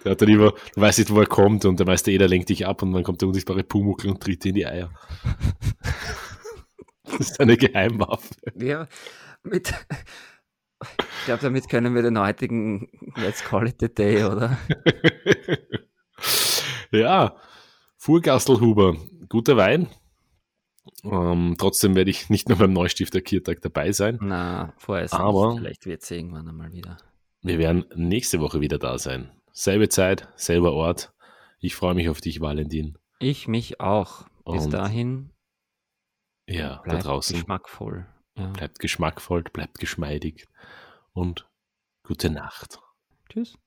Der 0.04 0.12
hat 0.12 0.22
dann 0.22 0.30
immer, 0.30 0.52
du 0.76 0.82
weißt 0.82 1.00
nicht, 1.00 1.10
wo 1.10 1.20
er 1.20 1.26
kommt 1.26 1.66
und 1.66 1.80
der 1.80 1.88
Meister 1.88 2.12
Eder 2.12 2.28
lenkt 2.28 2.50
dich 2.50 2.68
ab 2.68 2.84
und 2.84 2.94
dann 2.94 3.02
kommt 3.04 3.22
der 3.22 3.28
unsichtbare 3.28 3.64
Pumuckl 3.64 4.08
und 4.10 4.22
tritt 4.22 4.44
dir 4.44 4.50
in 4.50 4.56
die 4.56 4.68
Eier. 4.68 4.94
Das 7.06 7.32
ist 7.32 7.40
eine 7.40 7.58
Geheimwaffe. 7.58 8.36
Ja, 8.56 8.88
mit. 9.42 9.74
Ich 11.20 11.26
glaube, 11.26 11.42
damit 11.42 11.70
können 11.70 11.96
wir 11.96 12.02
den 12.02 12.20
heutigen 12.20 12.90
Let's 13.16 13.44
Call 13.44 13.68
it 13.68 13.82
a 13.84 13.88
Day, 13.88 14.24
oder? 14.24 14.58
ja, 16.92 17.36
Furgastelhuber, 17.98 18.96
guter 19.30 19.58
Wein. 19.58 19.88
Ähm, 21.04 21.56
trotzdem 21.58 21.96
werde 21.96 22.12
ich 22.12 22.30
nicht 22.30 22.50
nur 22.50 22.58
beim 22.58 22.74
Neustifter 22.74 23.22
Kirtag 23.22 23.62
dabei 23.62 23.92
sein. 23.92 24.20
Na, 24.22 24.74
vorerst 24.78 25.14
Aber- 25.14 25.50
nicht. 25.54 25.60
Vielleicht 25.60 25.86
wird 25.86 26.04
es 26.04 26.12
irgendwann 26.12 26.48
einmal 26.48 26.72
wieder. 26.72 26.98
Wir 27.42 27.60
werden 27.60 27.86
nächste 27.96 28.40
Woche 28.40 28.62
wieder 28.62 28.78
da 28.80 28.98
sein. 28.98 29.32
Selbe 29.52 29.90
Zeit, 29.90 30.28
selber 30.36 30.74
Ort. 30.74 31.14
Ich 31.60 31.76
freue 31.76 31.94
mich 31.96 32.10
auf 32.10 32.22
dich, 32.22 32.42
Valentin. 32.42 32.98
Ich 33.20 33.48
mich 33.48 33.80
auch. 33.80 34.26
Bis 34.46 34.66
Und 34.66 34.74
dahin 34.74 35.32
Ja, 36.48 36.82
da 36.86 36.98
draußen. 36.98 37.36
geschmackvoll. 37.38 38.06
Ja. 38.38 38.48
Bleibt 38.48 38.80
geschmackvoll, 38.80 39.44
bleibt 39.44 39.80
geschmeidig 39.80 40.48
und 41.14 41.50
gute 42.04 42.30
Nacht. 42.30 42.80
Tschüss. 43.30 43.58